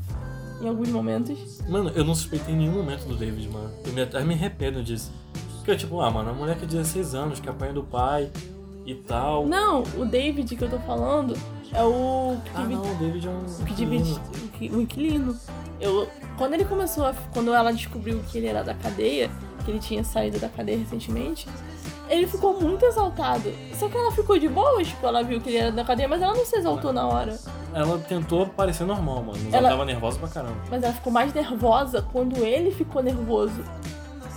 [0.62, 1.62] em alguns momentos.
[1.68, 3.72] Mano, eu não suspeitei em nenhum momento do David, mano.
[3.86, 5.12] Eu me, até me arrependo disso.
[5.68, 8.30] Porque, tipo, ah, mano, a mulher que é 16 anos, que apanha do pai
[8.86, 9.46] e tal.
[9.46, 11.36] Não, o David que eu tô falando
[11.74, 13.62] é o que Ah, divide- não, o David é um.
[13.62, 14.20] o que divide
[14.74, 15.38] o inquilino.
[15.82, 19.30] Eu, quando ele começou a, quando ela descobriu que ele era da cadeia,
[19.66, 21.50] que ele tinha saído da cadeia recentemente,
[22.10, 23.52] ele ficou muito exaltado.
[23.74, 26.22] Só que ela ficou de boa, tipo, ela viu que ele era da cadeia, mas
[26.22, 27.38] ela não se exaltou na hora.
[27.74, 29.38] Ela tentou parecer normal, mano.
[29.44, 30.56] Mas Ela- ela tava nervosa pra caramba.
[30.72, 33.62] Mas ela ficou mais nervosa quando ele ficou nervoso.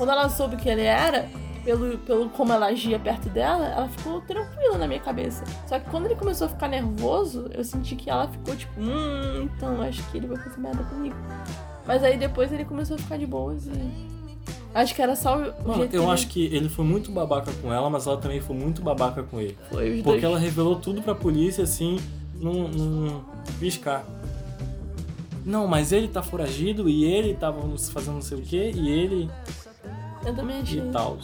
[0.00, 1.28] Quando ela soube que ele era,
[1.62, 5.44] pelo, pelo como ela agia perto dela, ela ficou tranquila na minha cabeça.
[5.66, 9.42] Só que quando ele começou a ficar nervoso, eu senti que ela ficou tipo, hum,
[9.42, 11.14] então acho que ele vai fazer merda comigo.
[11.86, 13.72] Mas aí depois ele começou a ficar de boas e.
[14.72, 17.70] Acho que era só o Mano, jeito eu acho que ele foi muito babaca com
[17.70, 19.58] ela, mas ela também foi muito babaca com ele.
[19.70, 20.24] foi os Porque dois.
[20.24, 22.00] ela revelou tudo pra polícia, assim,
[22.36, 23.20] num, num
[23.58, 24.02] piscar.
[25.44, 29.30] Não, mas ele tá foragido e ele tava fazendo não sei o que e ele
[30.24, 30.80] Eu também achei.
[30.80, 31.18] e tal.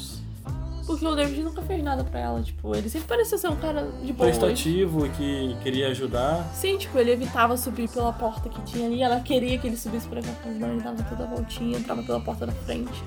[0.86, 3.90] Porque o David nunca fez nada pra ela, tipo, ele sempre parecia ser um cara
[4.04, 4.28] de boa.
[4.28, 6.44] Prestativo e que queria ajudar.
[6.54, 10.06] Sim, tipo, ele evitava subir pela porta que tinha ali, ela queria que ele subisse
[10.06, 13.02] aquela porta, não, ele dava toda a voltinha, entrava pela porta da frente.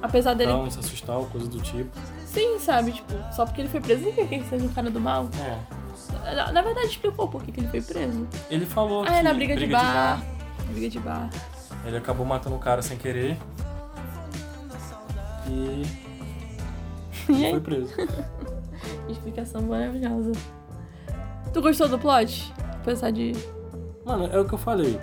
[0.00, 0.50] Apesar dele.
[0.52, 1.90] Pra não se assustar ou coisa do tipo.
[2.24, 4.90] Sim, sabe, tipo, só porque ele foi preso, não quer que ele seja um cara
[4.90, 5.28] do mal.
[5.38, 6.34] É.
[6.34, 8.26] Na, na verdade, explicou por que que ele foi preso.
[8.48, 9.12] Ele falou Ah, que.
[9.12, 10.22] é na briga, de, bar.
[10.70, 11.28] Briga de bar.
[11.84, 13.36] Ele acabou matando o cara sem querer.
[15.48, 15.82] E.
[17.28, 17.92] E foi preso.
[19.08, 20.30] Explicação maravilhosa.
[21.52, 22.52] Tu gostou do plot?
[22.82, 23.32] Apesar de.
[24.04, 25.00] Mano, é o que eu falei.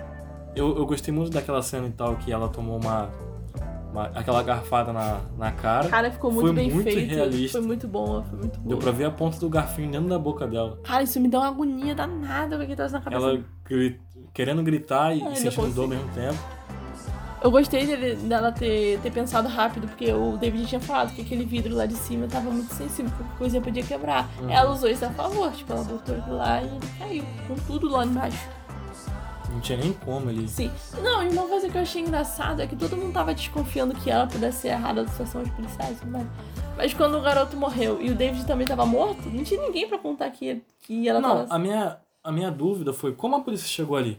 [0.56, 3.10] Eu, eu gostei muito daquela cena e tal que ela tomou uma.
[3.92, 5.88] uma- aquela garfada na, na cara.
[5.88, 7.14] Cara, ficou muito Foi bem muito feito.
[7.14, 7.58] realista.
[7.58, 8.68] Foi muito bom, foi muito bom.
[8.68, 10.78] Deu pra ver a ponta do garfinho dentro da boca dela.
[10.84, 13.22] Cara, isso me dá uma agonia danada com que tá na cabeça.
[13.22, 14.00] Ela gri-
[14.32, 16.38] querendo gritar e Ai, não sentindo dor ao mesmo tempo.
[17.44, 21.44] Eu gostei dele- dela ter, ter pensado rápido, porque o David tinha falado que aquele
[21.44, 24.30] vidro lá de cima tava muito sensível, qualquer coisa podia quebrar.
[24.40, 24.48] Uhum.
[24.48, 27.86] Ela usou isso a favor, tipo, ela botou ele lá e ele caiu, com tudo
[27.90, 28.48] lá embaixo.
[29.50, 30.48] Não tinha nem como ele.
[30.48, 30.70] Sim.
[31.02, 34.10] Não, e uma coisa que eu achei engraçado é que todo mundo tava desconfiando que
[34.10, 36.26] ela pudesse ser errada da situação dos policiais, mas...
[36.78, 39.98] Mas quando o garoto morreu e o David também tava morto, não tinha ninguém pra
[39.98, 41.54] contar que, que ela Não, tava...
[41.54, 44.18] a minha, a minha dúvida foi como a polícia chegou ali.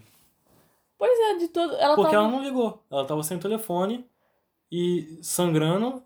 [0.98, 1.76] Pois é, de todo...
[1.76, 2.24] Ela Porque tava...
[2.24, 2.84] ela não ligou.
[2.90, 4.06] Ela tava sem telefone
[4.72, 6.02] e sangrando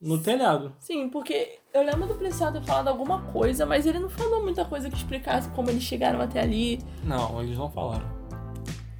[0.00, 0.74] no telhado.
[0.78, 4.64] Sim, porque eu lembro do policial ter falado alguma coisa, mas ele não falou muita
[4.64, 6.80] coisa que explicasse como eles chegaram até ali.
[7.04, 8.08] Não, eles não falaram.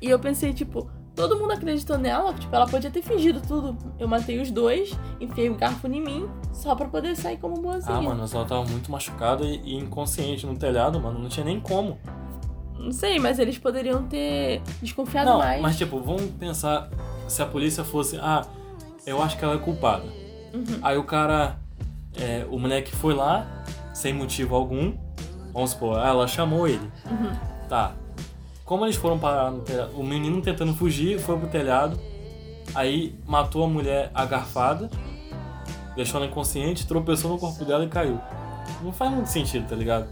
[0.01, 3.77] E eu pensei, tipo, todo mundo acreditou nela, tipo, ela podia ter fingido tudo.
[3.99, 7.97] Eu matei os dois, enfiei o garfo em mim, só pra poder sair como boazinha.
[7.97, 11.19] Ah, mano, mas ela tava muito machucada e, e inconsciente no telhado, mano.
[11.19, 11.99] Não tinha nem como.
[12.81, 15.61] Não sei, mas eles poderiam ter desconfiado Não, mais.
[15.61, 16.89] mas tipo, vamos pensar
[17.29, 18.43] se a polícia fosse, ah,
[19.07, 20.05] eu acho que ela é culpada.
[20.55, 20.79] Uhum.
[20.83, 21.57] Aí o cara,
[22.19, 23.47] é, o moleque foi lá,
[23.93, 24.95] sem motivo algum,
[25.53, 26.91] vamos supor, ela chamou ele.
[27.09, 27.33] Uhum.
[27.69, 27.93] Tá.
[28.65, 32.01] Como eles foram parar no telhado, o menino tentando fugir, foi pro telhado,
[32.75, 34.89] aí matou a mulher agarfada,
[35.95, 38.19] deixou ela inconsciente, tropeçou no corpo dela e caiu.
[38.83, 40.09] Não faz muito sentido, tá ligado?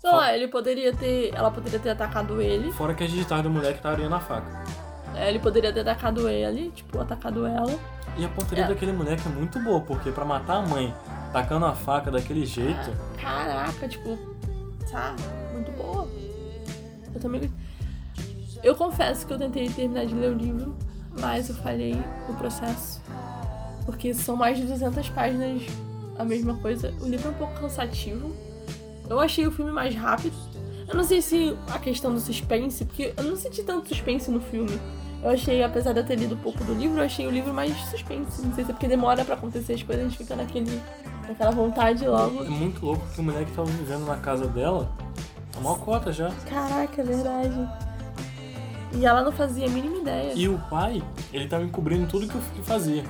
[0.00, 1.30] Sei lá, ele poderia ter.
[1.34, 2.72] Ela poderia ter atacado ele.
[2.72, 4.64] Fora que as digitais do moleque estaria na faca.
[5.14, 7.78] é, Ele poderia ter atacado ele, tipo, atacado ela.
[8.16, 8.68] E a pontaria É.
[8.68, 10.92] daquele moleque é muito boa, porque pra matar a mãe
[11.32, 14.18] tacando a faca daquele jeito, Caraca, tipo,
[14.90, 15.14] tá,
[15.52, 16.08] muito boa.
[17.14, 17.52] Eu também.
[18.62, 20.74] Eu confesso que eu tentei terminar de ler o livro,
[21.20, 21.94] mas eu falhei
[22.28, 23.00] no processo.
[23.84, 25.62] Porque são mais de 200 páginas
[26.18, 26.92] a mesma coisa.
[27.00, 28.32] O livro é um pouco cansativo.
[29.10, 30.34] Eu achei o filme mais rápido.
[30.88, 34.40] Eu não sei se a questão do suspense, porque eu não senti tanto suspense no
[34.40, 34.80] filme.
[35.22, 37.76] Eu achei, apesar de eu ter lido pouco do livro, eu achei o livro mais
[37.90, 38.40] suspense.
[38.44, 40.80] Não sei se é porque demora pra acontecer as coisas, a gente fica naquele,
[41.28, 42.42] naquela vontade logo.
[42.44, 44.90] é muito louco que o moleque tava vivendo na casa dela,
[45.52, 46.30] tá mó cota já.
[46.48, 47.68] Caraca, é verdade.
[48.92, 50.32] E ela não fazia a mínima ideia.
[50.34, 53.04] E o pai, ele tava encobrindo tudo que o filho fazia.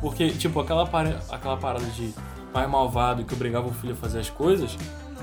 [0.00, 2.12] Porque, tipo, aquela, para- aquela parada de
[2.52, 4.76] pai malvado que obrigava o filho a fazer as coisas,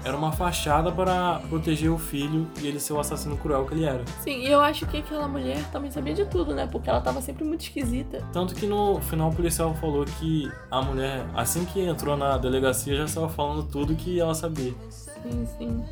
[0.04, 3.86] era uma fachada para proteger o filho e ele ser o assassino cruel que ele
[3.86, 4.04] era.
[4.22, 6.68] Sim, e eu acho que aquela mulher também sabia de tudo, né?
[6.72, 8.24] Porque ela tava sempre muito esquisita.
[8.32, 12.96] Tanto que no final o policial falou que a mulher, assim que entrou na delegacia,
[12.96, 14.74] já estava falando tudo que ela sabia.
[14.90, 15.84] Sim, sim.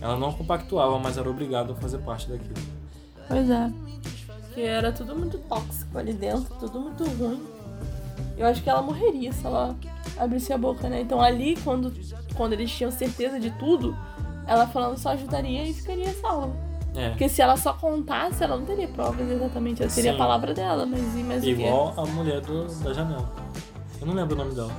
[0.00, 2.54] Ela não compactuava, mas era obrigada a fazer parte daquilo.
[3.26, 3.70] Pois é.
[4.46, 7.42] Porque era tudo muito tóxico ali dentro, tudo muito ruim.
[8.36, 9.76] Eu acho que ela morreria se ela
[10.16, 11.00] abrisse a boca, né?
[11.00, 11.92] Então ali, quando,
[12.38, 13.94] quando eles tinham certeza de tudo,
[14.46, 16.54] ela falando só ajudaria e ficaria salva.
[16.94, 17.10] É.
[17.10, 19.82] Porque se ela só contasse, ela não teria provas exatamente.
[19.82, 20.18] Ela teria a Sim.
[20.18, 21.50] palavra dela, mas, o quê?
[21.50, 23.30] Igual a mulher do, da janela.
[24.00, 24.72] Eu não lembro o nome dela.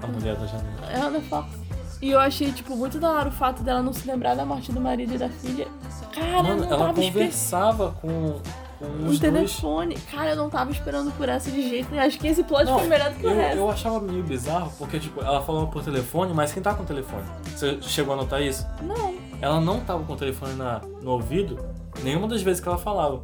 [0.00, 0.90] A mulher da janela.
[0.90, 1.48] É Ana Fox.
[2.00, 4.70] E eu achei, tipo, muito da hora o fato dela não se lembrar da morte
[4.70, 5.66] do marido e da filha.
[6.12, 8.40] Cara, Mano, ela conversava com,
[8.78, 9.20] com O os dois.
[9.20, 9.94] telefone.
[10.10, 12.02] Cara, eu não tava esperando por essa de jeito nenhum.
[12.04, 13.56] Acho que esse plot Não, foi melhor do que o eu, resto.
[13.58, 16.86] eu achava meio bizarro, porque, tipo, ela falava por telefone, mas quem tá com o
[16.86, 17.24] telefone?
[17.44, 18.66] Você chegou a notar isso?
[18.82, 19.14] Não.
[19.40, 21.58] Ela não tava com o telefone na, no ouvido
[22.02, 23.22] nenhuma das vezes que ela falava.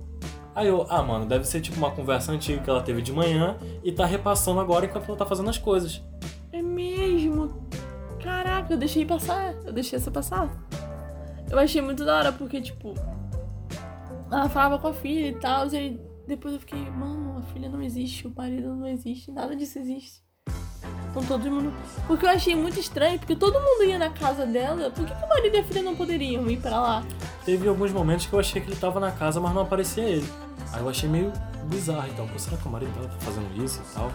[0.54, 3.56] Aí eu, ah, mano, deve ser tipo uma conversa antiga que ela teve de manhã
[3.82, 6.00] e tá repassando agora enquanto ela tá fazendo as coisas.
[6.52, 7.52] É mesmo.
[8.22, 9.52] Caraca, eu deixei passar.
[9.64, 10.48] Eu deixei essa passar.
[11.50, 12.94] Eu achei muito da hora, porque, tipo.
[14.34, 17.68] Ela falava com a filha e tal, e aí depois eu fiquei, mano, a filha
[17.68, 20.24] não existe, o marido não existe, nada disso existe.
[21.10, 21.72] Então todo mundo.
[22.08, 24.90] Porque eu achei muito estranho, porque todo mundo ia na casa dela.
[24.90, 27.04] Por que, que o marido e a filha não poderiam ir pra lá?
[27.44, 30.28] Teve alguns momentos que eu achei que ele tava na casa, mas não aparecia ele.
[30.72, 31.32] Aí eu achei meio
[31.66, 32.26] bizarro e tal.
[32.26, 34.10] Pô, será que o marido tava fazendo isso e tal?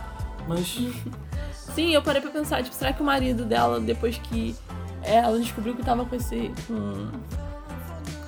[0.46, 0.78] Mas
[1.74, 4.54] Sim, eu parei pra pensar, tipo, será que o marido dela, depois que
[5.02, 6.52] ela descobriu que tava com esse.
[6.68, 7.10] com.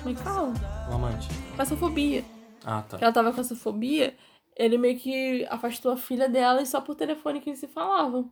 [0.02, 0.52] Como é que fala?
[0.90, 1.28] Um amante.
[1.54, 2.24] Com essa fobia.
[2.64, 2.98] Ah, tá.
[2.98, 4.16] Que ela tava com essa fobia,
[4.56, 8.30] ele meio que afastou a filha dela e só por telefone que eles se falavam.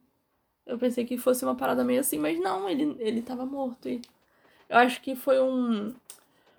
[0.66, 3.88] Eu pensei que fosse uma parada meio assim, mas não, ele, ele tava morto.
[3.88, 4.02] E
[4.68, 5.94] eu acho que foi um.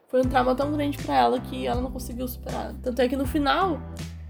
[0.08, 2.74] Foi um trauma tão grande pra ela que ela não conseguiu superar.
[2.82, 3.80] Tanto é que no final,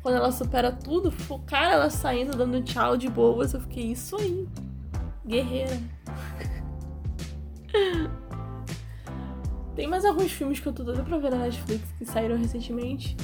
[0.01, 4.15] quando ela supera tudo, o cara ela saindo, dando tchau de boas, eu fiquei, isso
[4.15, 4.47] aí.
[5.25, 5.79] Guerreira.
[9.75, 13.15] Tem mais alguns filmes que eu tô doida pra ver na Netflix que saíram recentemente.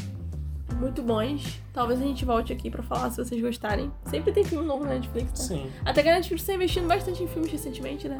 [0.79, 1.59] Muito bons.
[1.73, 3.91] Talvez a gente volte aqui pra falar se vocês gostarem.
[4.05, 5.57] Sempre tem filme novo na Netflix, né?
[5.57, 5.69] Sim.
[5.83, 8.17] Até que a Netflix tá investindo bastante em filmes recentemente, né?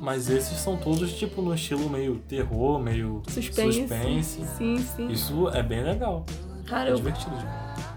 [0.00, 3.80] Mas esses são todos, tipo, no estilo meio terror, meio Suspense.
[3.80, 4.44] suspense.
[4.58, 5.08] Sim, sim.
[5.08, 6.24] Isso é bem legal.
[6.66, 7.36] Cara, É eu, divertido.
[7.36, 7.89] demais.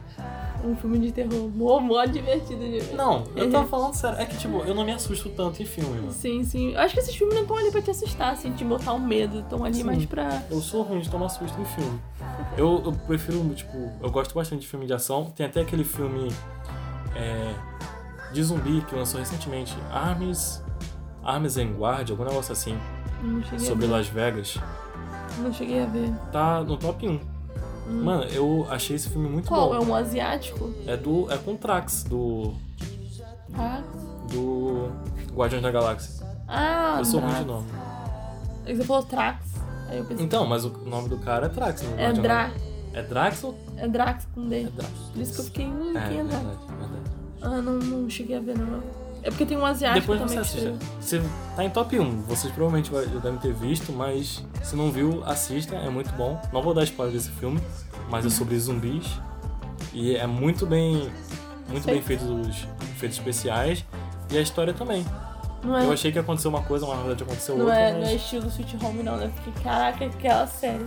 [0.64, 2.95] Um filme de terror mó, mó divertido de ver.
[2.95, 3.51] Não, eu Uhum.
[3.51, 4.20] tava falando sério.
[4.20, 6.11] É que, tipo, eu não me assusto tanto em filme, mano.
[6.11, 6.72] Sim, sim.
[6.74, 8.99] Eu acho que esses filmes não estão ali pra te assustar, assim, te botar um
[8.99, 9.39] medo.
[9.39, 9.84] Estão ali Sim.
[9.84, 10.41] mais pra.
[10.49, 11.99] Eu sou ruim de tomar susto em filme.
[12.57, 15.26] Eu, eu prefiro, tipo, eu gosto bastante de filme de ação.
[15.36, 16.30] Tem até aquele filme
[17.16, 17.53] é,
[18.34, 20.64] de zumbi que lançou recentemente, Arms,
[21.24, 22.78] Arms and Guard, algum negócio assim,
[23.22, 23.93] Não cheguei sobre a ver.
[23.93, 24.57] Las Vegas.
[25.39, 26.11] Não cheguei a ver.
[26.32, 27.20] Tá no top 1.
[27.88, 29.49] Mano, eu achei esse filme muito Hum.
[29.49, 29.69] Qual?
[29.69, 29.75] bom.
[29.75, 30.73] É um asiático?
[30.88, 32.53] É do é com o Trax do
[33.53, 33.81] Ah,
[34.31, 34.89] do
[35.34, 36.25] Guardiões da Galáxia.
[36.47, 37.45] ah eu sou ruim Drax.
[37.45, 37.67] de nome.
[38.65, 39.45] Você falou Trax.
[39.89, 40.25] Aí eu pensei.
[40.25, 42.51] Então, mas o nome do cara é Trax, no é Guardião da- Dra.
[42.93, 44.61] É Drax ou É Drax com D.
[44.61, 44.91] é Drax?
[45.13, 45.65] Por isso que eu fiquei.
[45.65, 46.43] Hum, É, quem é Drax?
[46.45, 47.11] verdade, verdade.
[47.41, 48.81] Ah, não, não cheguei a ver, não.
[49.24, 50.74] É porque tem um asiático Depois você também.
[50.74, 50.86] assiste.
[50.99, 51.21] que Você
[51.55, 55.24] tá em top 1, vocês provavelmente vai- já devem ter visto, mas se não viu,
[55.26, 56.39] assista, é muito bom.
[56.51, 57.61] Não vou dar spoiler desse filme,
[58.09, 59.05] mas é sobre zumbis.
[59.93, 61.09] E é muito bem.
[61.69, 63.86] Muito bem feito os efeitos especiais.
[64.32, 65.05] E a história também.
[65.63, 67.80] É, Eu achei que aconteceu uma coisa, mas na verdade aconteceu não outra.
[67.80, 68.01] é, mas...
[68.01, 69.32] não é estilo Sweet Home, não, né?
[69.36, 70.86] Porque, caraca, aquela série.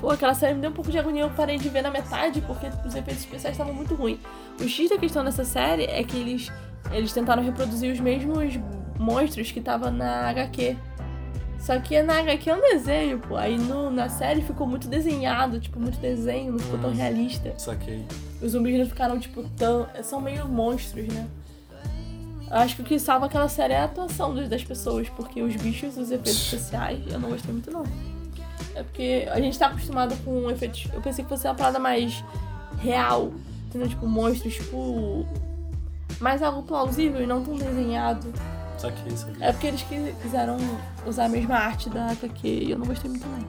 [0.00, 2.40] Pô, aquela série me deu um pouco de agonia, eu parei de ver na metade
[2.40, 4.18] porque os efeitos especiais estavam muito ruins.
[4.60, 6.50] O X da questão dessa série é que eles,
[6.90, 8.58] eles tentaram reproduzir os mesmos
[8.98, 10.76] monstros que estavam na HQ.
[11.58, 13.36] Só que na HQ é um desenho, pô.
[13.36, 16.94] Aí no, na série ficou muito desenhado, tipo, muito desenho, não ficou tão Hum.
[16.94, 17.54] realista.
[17.56, 18.04] Saquei.
[18.42, 19.86] Os zumbis não ficaram, tipo, tão.
[20.02, 21.26] São meio monstros, né?
[22.50, 25.96] Acho que o que salva aquela série é a atuação das pessoas, porque os bichos,
[25.96, 27.84] os efeitos especiais, eu não gostei muito, não.
[28.74, 30.86] É porque a gente tá acostumado com efeitos.
[30.92, 32.22] Eu pensei que fosse uma parada mais
[32.78, 33.32] real,
[33.68, 33.88] entendeu?
[33.88, 35.24] Tipo, monstros, tipo.
[36.22, 38.32] Mais algo plausível e não tão desenhado.
[38.78, 39.36] Saquei, saquei.
[39.42, 40.56] É porque eles qui- quiseram
[41.06, 43.42] usar a mesma arte da HQ e eu não gostei muito, não.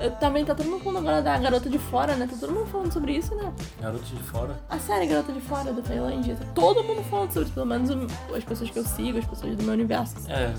[0.00, 2.26] Eu, também tá todo mundo falando agora da Garota de Fora, né?
[2.28, 3.52] Tá todo mundo falando sobre isso, né?
[3.80, 4.58] Garoto de fora.
[4.68, 7.90] A série Garota de Fora da Tailândia, tá todo mundo falando sobre isso, pelo menos
[8.36, 10.16] as pessoas que eu sigo, as pessoas do meu universo.
[10.28, 10.52] É,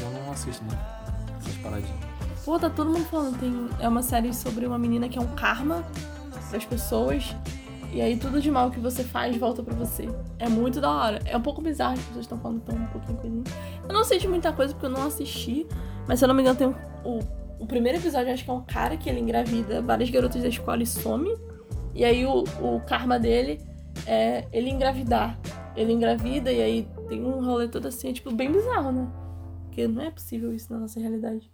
[0.00, 0.78] eu não assisto, né?
[1.40, 1.98] Essas paradinhas.
[2.44, 3.38] Pô, tá todo mundo falando.
[3.38, 5.84] Tem, é uma série sobre uma menina que é um karma
[6.48, 7.34] pras pessoas.
[7.92, 10.08] E aí tudo de mal que você faz volta pra você.
[10.38, 11.20] É muito da hora.
[11.24, 13.44] É um pouco bizarro, as pessoas estão falando tão um pouquinho coisinha.
[13.88, 15.66] Eu não sei de muita coisa porque eu não assisti.
[16.06, 16.74] Mas se eu não me engano, tem um,
[17.04, 17.18] o,
[17.60, 20.82] o primeiro episódio, acho que é um cara que ele engravida várias garotas da escola
[20.82, 21.34] e some.
[21.94, 23.60] E aí o, o karma dele
[24.06, 25.38] é ele engravidar.
[25.74, 29.08] Ele engravida e aí tem um rolê todo assim, é, tipo, bem bizarro, né?
[29.64, 31.50] Porque não é possível isso na nossa realidade.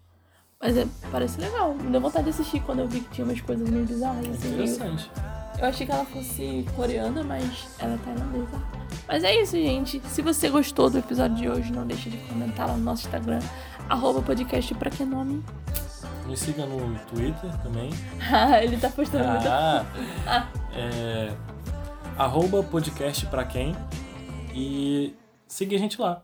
[0.61, 1.75] Mas é, parece legal.
[1.75, 4.35] Me deu vontade de assistir quando eu vi que tinha umas coisas meio bizarras, meio...
[4.35, 5.11] Interessante.
[5.65, 8.63] Eu achei que ela fosse coreana, mas ela é tailandesa.
[9.09, 9.99] Mas é isso, gente.
[10.09, 13.39] Se você gostou do episódio de hoje, não deixe de comentar lá no nosso Instagram,
[13.89, 15.43] arroba podcast pra que nome.
[16.27, 17.89] Me siga no Twitter também.
[18.31, 19.25] Ah, Ele tá postando.
[19.25, 19.87] Ah,
[20.27, 20.47] Ah.
[20.77, 21.35] é,
[22.19, 23.75] arroba podcast pra quem
[24.55, 25.15] e
[25.49, 26.23] siga a gente lá.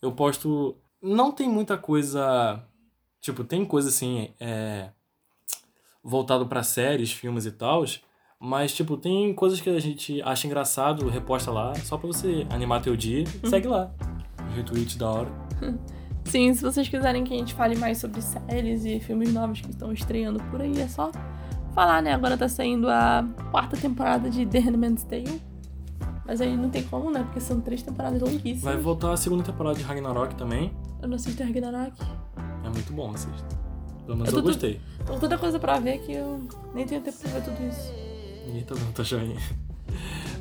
[0.00, 0.74] Eu posto.
[1.02, 2.62] Não tem muita coisa.
[3.20, 4.30] Tipo, tem coisa assim.
[4.40, 4.88] É,
[6.02, 7.84] voltado pra séries, filmes e tal.
[8.40, 12.80] Mas, tipo, tem coisas que a gente acha engraçado, reposta lá, só pra você animar
[12.80, 13.24] teu dia.
[13.44, 13.90] Segue lá.
[14.54, 15.28] Retweet da hora.
[16.24, 19.70] Sim, se vocês quiserem que a gente fale mais sobre séries e filmes novos que
[19.70, 21.10] estão estreando por aí, é só
[21.74, 22.12] falar, né?
[22.12, 25.40] Agora tá saindo a quarta temporada de The Handmaid's Tale.
[26.26, 27.22] Mas aí não tem como, né?
[27.24, 28.62] Porque são três temporadas longuíssimas.
[28.62, 30.70] Vai voltar a segunda temporada de Ragnarok também.
[31.00, 31.96] Eu não assisto Ragnarok.
[32.64, 33.56] É muito bom, assista.
[34.04, 34.80] Pelo menos Eu eu, tô- gostei.
[35.06, 38.07] Tem tanta coisa pra ver que eu nem tenho tempo pra ver tudo isso.
[38.48, 39.36] Ninguém tá dando tua joinha.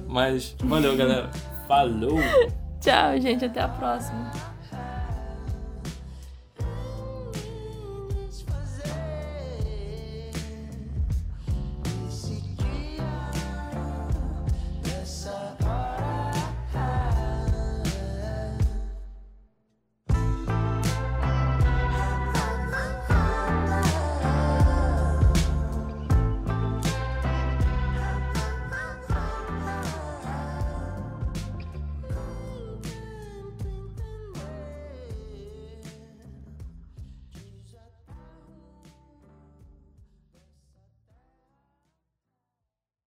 [0.08, 1.30] Mas valeu, galera.
[1.68, 2.18] Falou!
[2.80, 3.44] Tchau, gente.
[3.44, 4.32] Até a próxima.